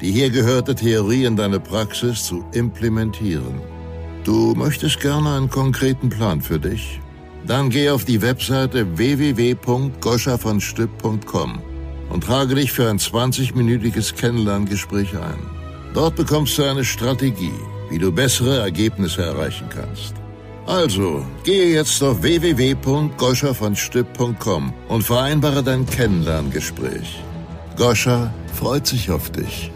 die 0.01 0.11
hier 0.11 0.29
gehörte 0.29 0.75
Theorie 0.75 1.23
in 1.23 1.37
deine 1.37 1.61
Praxis 1.61 2.25
zu 2.25 2.43
implementieren. 2.51 3.61
Du 4.25 4.53
möchtest 4.55 4.99
gerne 4.99 5.37
einen 5.37 5.49
konkreten 5.49 6.09
Plan 6.09 6.41
für 6.41 6.59
dich? 6.59 6.99
Dann 7.47 7.69
geh 7.69 7.91
auf 7.91 8.03
die 8.03 8.21
Webseite 8.21 8.97
www.goschavonstipp.com 8.97 11.61
und 12.09 12.23
trage 12.25 12.55
dich 12.55 12.73
für 12.73 12.89
ein 12.89 12.99
20-minütiges 12.99 14.15
Kennenlerngespräch 14.15 15.17
ein. 15.17 15.58
Dort 15.93 16.15
bekommst 16.15 16.57
du 16.57 16.63
eine 16.63 16.85
Strategie, 16.85 17.59
wie 17.89 17.97
du 17.97 18.11
bessere 18.11 18.59
Ergebnisse 18.59 19.23
erreichen 19.23 19.67
kannst. 19.69 20.13
Also, 20.67 21.25
gehe 21.43 21.73
jetzt 21.73 22.03
auf 22.03 22.21
www.goscha 22.21 23.53
und 24.87 25.03
vereinbare 25.03 25.63
dein 25.63 25.85
Kennenlerngespräch. 25.87 27.23
Goscha 27.75 28.31
freut 28.53 28.85
sich 28.85 29.09
auf 29.09 29.31
dich. 29.31 29.71